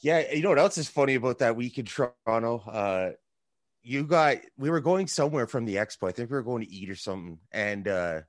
[0.00, 2.60] yeah, you know what else is funny about that week in Toronto?
[2.60, 3.10] Uh,
[3.82, 6.08] you got we were going somewhere from the expo.
[6.08, 8.20] I think we were going to eat or something, and uh,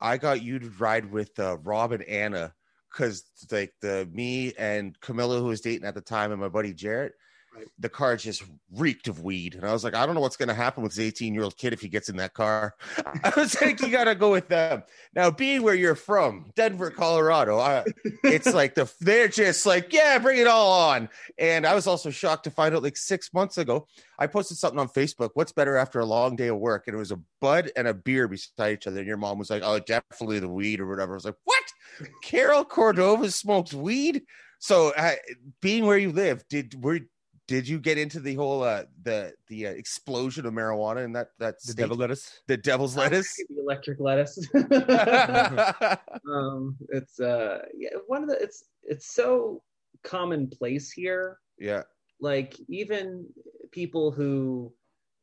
[0.00, 2.52] I got you to ride with uh, Rob and Anna
[2.90, 6.74] because like the me and Camilla who was dating at the time and my buddy
[6.74, 7.14] Jarrett,
[7.54, 7.68] Right.
[7.78, 8.42] the car just
[8.72, 9.54] reeked of weed.
[9.54, 11.44] And I was like, I don't know what's going to happen with this 18 year
[11.44, 12.74] old kid if he gets in that car.
[13.24, 14.82] I was like, you got to go with them.
[15.14, 17.84] Now, being where you're from, Denver, Colorado, I,
[18.24, 21.08] it's like the they're just like, yeah, bring it all on.
[21.38, 23.86] And I was also shocked to find out like six months ago,
[24.18, 25.30] I posted something on Facebook.
[25.34, 26.88] What's better after a long day of work?
[26.88, 28.98] And it was a bud and a beer beside each other.
[28.98, 31.12] And your mom was like, oh, definitely the weed or whatever.
[31.12, 31.64] I was like, what?
[32.22, 34.22] Carol Cordova smokes weed.
[34.58, 35.12] So, uh,
[35.60, 37.00] being where you live, did were
[37.46, 41.28] did you get into the whole uh, the the uh, explosion of marijuana and that
[41.38, 41.82] that The state?
[41.82, 42.40] devil lettuce.
[42.46, 43.30] the devil's lettuce?
[43.48, 44.38] the electric lettuce.
[46.30, 49.62] um, it's uh, yeah, one of the it's it's so
[50.02, 51.38] commonplace here.
[51.58, 51.82] yeah,
[52.20, 53.26] Like even
[53.72, 54.72] people who,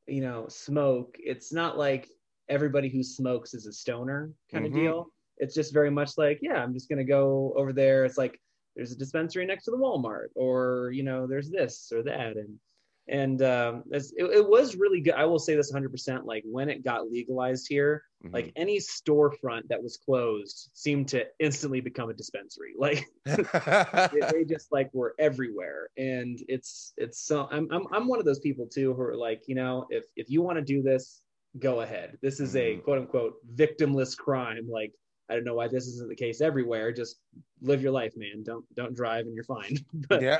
[0.08, 1.16] you know, smoke.
[1.20, 2.10] It's not like
[2.50, 4.68] everybody who smokes is a stoner kind Mhm.
[4.70, 5.08] of deal.
[5.38, 8.06] It's just very much like, yeah, I'm just gonna go over there.
[8.06, 8.40] It's like
[8.76, 12.60] there's a dispensary next to the Walmart, or you know, there's this or that, and
[13.08, 15.14] and um, it, it was really good.
[15.16, 16.26] I will say this 100%.
[16.26, 18.32] Like when it got legalized here, Mhm.
[18.34, 22.74] like any storefront that was closed seemed to instantly become a dispensary.
[22.80, 23.06] Like
[24.12, 27.48] they, they just like were everywhere, and it's it's so.
[27.52, 30.30] I'm I'm I'm one of those people too who are like, you know, if if
[30.30, 31.24] you want to do this,
[31.60, 32.18] go ahead.
[32.22, 32.84] This is a Mhm.
[32.84, 34.68] quote unquote victimless crime.
[34.70, 34.94] Like
[35.32, 36.92] I don't know why this isn't the case everywhere.
[36.92, 37.18] Just
[37.62, 38.44] live your life, man.
[38.44, 39.78] Don't don't drive, and you're fine.
[40.10, 40.40] but yeah.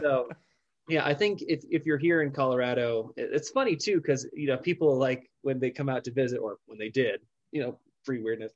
[0.00, 0.28] so
[0.88, 4.56] yeah i think if, if you're here in colorado it's funny too because you know
[4.56, 7.20] people like when they come out to visit or when they did
[7.52, 8.50] you know free weirdness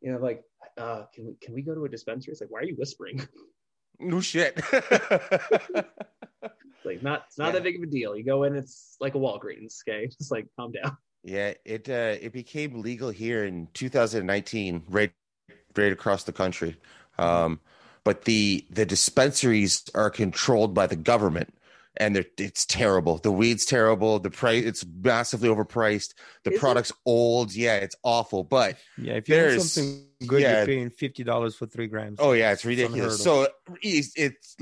[0.00, 0.42] you know like
[0.76, 3.20] uh can we can we go to a dispensary it's like why are you whispering
[4.00, 4.60] no shit.
[6.84, 7.52] Like not it's not Yeah.
[7.52, 10.46] that big of a deal you go in it's like a walgreens okay just like
[10.56, 15.12] calm down yeah, it uh, it became legal here in 2019, right
[15.76, 16.76] right across the country.
[17.18, 17.60] Um,
[18.04, 21.52] but the the dispensaries are controlled by the government,
[21.96, 23.18] and they're, it's terrible.
[23.18, 24.18] The weed's terrible.
[24.18, 26.14] The price it's massively overpriced.
[26.44, 26.60] The Is it?
[26.60, 27.54] product's old.
[27.54, 28.44] Yeah, it's awful.
[28.44, 30.58] But Yeah, if you want There's- something good, yeah.
[30.58, 32.18] you're paying fifty dollars for three grams.
[32.20, 33.22] Oh yeah, it's ridiculous.
[33.22, 33.48] So
[33.82, 34.56] it's, it's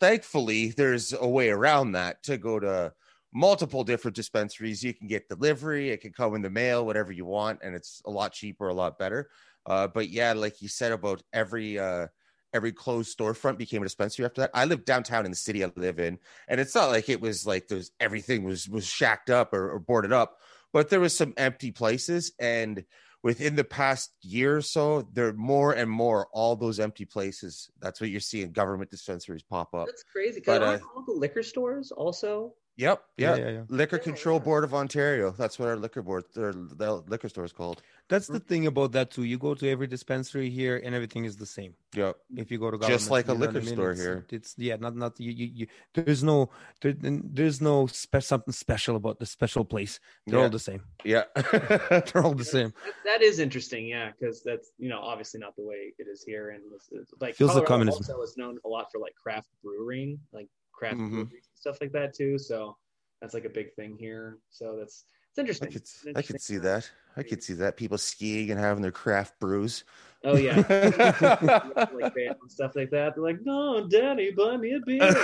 [0.00, 2.92] thankfully there's a way around that to go to
[3.34, 4.82] multiple different dispensaries.
[4.82, 8.00] You can get delivery, it can come in the mail, whatever you want, and it's
[8.06, 9.28] a lot cheaper, a lot better.
[9.66, 12.06] Uh, but yeah, like you said about every uh,
[12.52, 14.50] every closed storefront became a dispensary after that.
[14.54, 16.18] I live downtown in the city I live in,
[16.48, 19.78] and it's not like it was like there's everything was was shacked up or, or
[19.80, 20.38] boarded up,
[20.72, 22.84] but there was some empty places and
[23.24, 27.70] within the past year or so, there are more and more all those empty places.
[27.80, 29.86] That's what you're seeing government dispensaries pop up.
[29.86, 33.44] that's crazy because uh, all the liquor stores also Yep, yeah, yeah.
[33.44, 33.62] yeah, yeah.
[33.68, 34.40] Liquor Control.
[34.40, 35.30] Board of Ontario.
[35.30, 37.82] That's what our liquor board, their, their liquor store is called.
[38.08, 38.46] That's the mm.
[38.46, 39.22] thing about that too.
[39.22, 41.74] You go to every dispensary here, and everything is the same.
[41.94, 42.16] Yep.
[42.36, 43.74] If you go to Just like a you I liquor mean?
[43.74, 44.26] store It's- here.
[44.30, 45.30] It's yeah, not not you.
[45.30, 46.50] you, you there's no
[46.82, 50.00] there, there's no spe- something special about the special place.
[50.26, 50.44] They're Yeah.
[50.44, 50.82] all the same.
[51.04, 51.24] Yeah.
[51.36, 52.74] They're all the same.
[52.84, 56.24] That, that is interesting, yeah, because that's you know obviously not the way it is
[56.24, 58.14] here, and it's, it's like Feels like Colorado communism.
[58.16, 61.10] Also, is known a lot for like craft brewing, like craft Mhm.
[61.10, 62.38] breweries and stuff like that too.
[62.38, 62.76] So
[63.20, 64.38] that's like a big thing here.
[64.50, 65.72] So that's it's I interesting.
[65.72, 66.90] could, It's an I could see that.
[67.16, 67.76] I could see that.
[67.76, 69.84] People skiing and having their craft brews.
[70.24, 70.56] Oh yeah,
[71.92, 73.14] like and stuff like that.
[73.14, 75.14] They're like, no, Daddy, buy me a beer.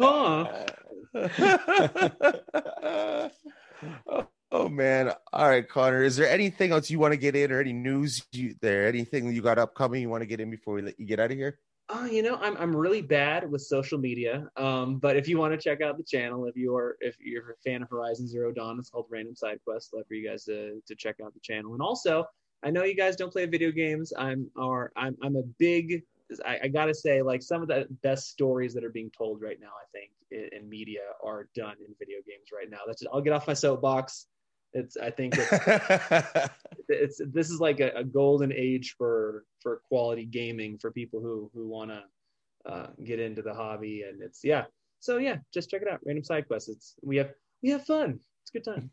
[0.00, 0.48] Oh,
[4.52, 5.12] oh, man.
[5.32, 6.02] All right, Conner.
[6.02, 8.86] Is there anything else you want to get in or any news you there?
[8.86, 11.30] Anything you got upcoming you want to get in before we let you get out
[11.30, 11.58] of here?
[11.88, 14.48] Oh, you know, I'm I'm really bad with social media.
[14.56, 17.50] Um, but if you want to check out the channel, if you are if you're
[17.50, 19.92] a fan of Horizon Zero Dawn, it's called Random Side Quest.
[19.92, 21.72] Love for you guys to to check out the channel.
[21.72, 22.24] And also,
[22.62, 24.12] I know you guys don't play video games.
[24.16, 26.02] I'm or I'm I'm a big
[26.46, 29.58] I, I gotta say, like some of the best stories that are being told right
[29.60, 32.78] now, I think, in, in media are done in video games right now.
[32.86, 34.26] That's I'll get off my soapbox.
[34.74, 35.50] It's I think it's
[36.88, 41.50] it's this is like a, a golden age for for quality gaming for people who
[41.54, 42.02] who want to
[42.70, 44.64] uh, get into the hobby and it's yeah
[45.00, 47.30] so yeah just check it out random side quests it's we have
[47.62, 48.90] we have fun it's a good time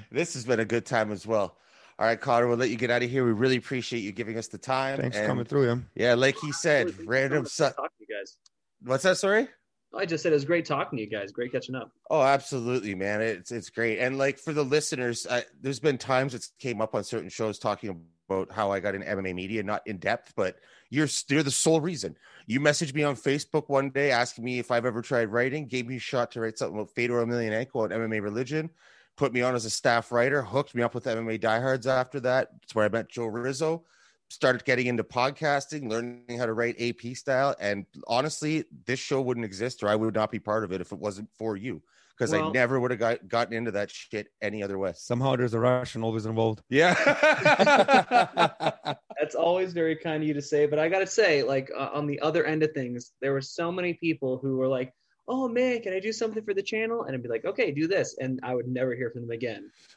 [0.10, 1.56] this has been a good time as well.
[1.98, 3.24] All right, Conner, we'll let you get out of here.
[3.24, 4.98] We really appreciate you giving us the time.
[4.98, 5.88] Thanks for and- coming through, him.
[5.94, 7.42] Yeah, like he said, Really, random.
[7.44, 8.36] it's Su- great talking to you guys
[8.82, 9.16] What's that?
[9.16, 9.48] Sorry.
[9.96, 12.94] I just said it was great talking to you guys great catching up Oh, absolutely,
[12.94, 13.22] man.
[13.22, 13.98] It's it's great.
[13.98, 17.58] And like for the listeners, I, there's been times it's came up on certain shows
[17.58, 20.56] talking about how I got in MMA media, not in depth, but
[20.90, 22.18] you're you're the sole reason.
[22.46, 25.86] You messaged me on Facebook one day asking me if I've ever tried writing, gave
[25.86, 28.68] me a shot to write something about Fedor Emelianenko on MMA religion,
[29.16, 32.48] put me on as a staff writer, hooked me up with MMA diehards after that.
[32.62, 33.84] It's where I met Joe Rizzo.
[34.32, 37.54] Started getting into podcasting, learning how to write AP style.
[37.60, 40.92] And honestly, this show wouldn't exist or I would not be part of it if
[40.92, 41.82] it wasn't for you.
[42.16, 44.92] Because I never would have got, gotten into that shit any other way.
[44.94, 46.62] Somehow there's a Russian always involved.
[46.68, 46.94] Yeah.
[49.18, 52.06] That's always very kind of you to say, but I gotta say, like uh, on
[52.06, 54.92] the other end of things, there were so many people who were like,
[55.32, 57.86] "Oh man, can I do something for the channel?" And I'd be like, "Okay, do
[57.88, 59.70] this," and I would never hear from them again.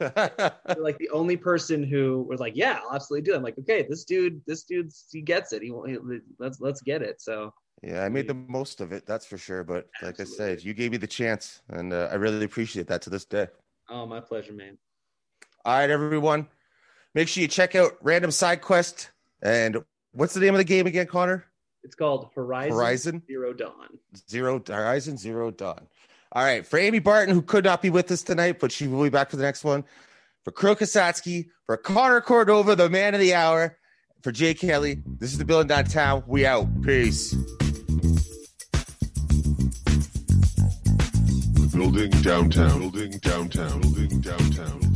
[0.86, 3.36] Like the only person who was like, "Yeah, I'll absolutely do." It.
[3.36, 5.62] I'm like, "Okay, this dude, this dude, he gets it.
[5.62, 5.96] He, won't- he
[6.38, 9.06] let's let's get it." So yeah, I made the most of it.
[9.06, 9.62] That's for sure.
[9.62, 13.02] But like I said, you gave me the chance and uh, I really appreciate that
[13.02, 13.48] to this day.
[13.88, 14.78] Oh, my pleasure, man.
[15.64, 16.48] All right, everyone.
[17.14, 19.10] Make sure you check out Random Side Quest.
[19.42, 21.44] And what's the name of the game again, Conner?
[21.86, 23.98] It's called Horizon, Horizon Zero Dawn.
[24.28, 25.86] Zero Horizon Zero Dawn.
[26.32, 29.04] All right, for Amy Barton, who could not be with us tonight, but she will
[29.04, 29.84] be back for the next one.
[30.44, 33.78] For Kro Kasatskiy, for Conner Cordova, the man of the hour,
[34.20, 36.24] for Jay Kelly, this is the Building Downtown.
[36.26, 36.66] We out.
[36.82, 37.34] Peace.
[41.72, 42.80] Building downtown.
[42.80, 43.80] Building downtown.
[43.80, 44.20] Building downtown.
[44.20, 44.95] Building downtown.